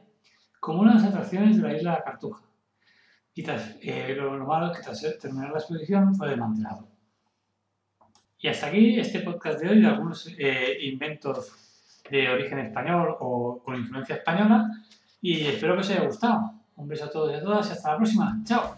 como 0.59 0.81
una 0.81 0.93
de 0.93 0.99
las 0.99 1.09
atracciones 1.09 1.57
de 1.57 1.63
la 1.63 1.75
isla 1.75 1.95
de 1.95 2.03
Cartuja. 2.03 2.43
Y 3.33 3.43
eh, 3.49 4.15
lo 4.15 4.45
malo 4.45 4.71
es 4.71 4.77
que 4.77 4.83
tras 4.83 5.19
terminar 5.19 5.51
la 5.51 5.59
exposición 5.59 6.13
fue 6.15 6.29
desmantelado. 6.29 6.90
Y 8.41 8.47
hasta 8.47 8.67
aquí 8.67 8.99
este 8.99 9.19
podcast 9.19 9.61
de 9.61 9.69
hoy 9.69 9.81
de 9.81 9.87
algunos 9.87 10.27
eh, 10.37 10.77
inventos 10.81 12.01
de 12.09 12.27
origen 12.27 12.57
español 12.57 13.15
o 13.19 13.61
con 13.63 13.75
influencia 13.75 14.15
española 14.15 14.67
y 15.21 15.45
espero 15.45 15.75
que 15.75 15.81
os 15.81 15.89
haya 15.91 16.05
gustado. 16.05 16.53
Un 16.75 16.87
beso 16.87 17.05
a 17.05 17.11
todos 17.11 17.31
y 17.31 17.35
a 17.35 17.43
todas 17.43 17.69
y 17.69 17.73
hasta 17.73 17.91
la 17.91 17.97
próxima. 17.97 18.41
¡Chao! 18.43 18.77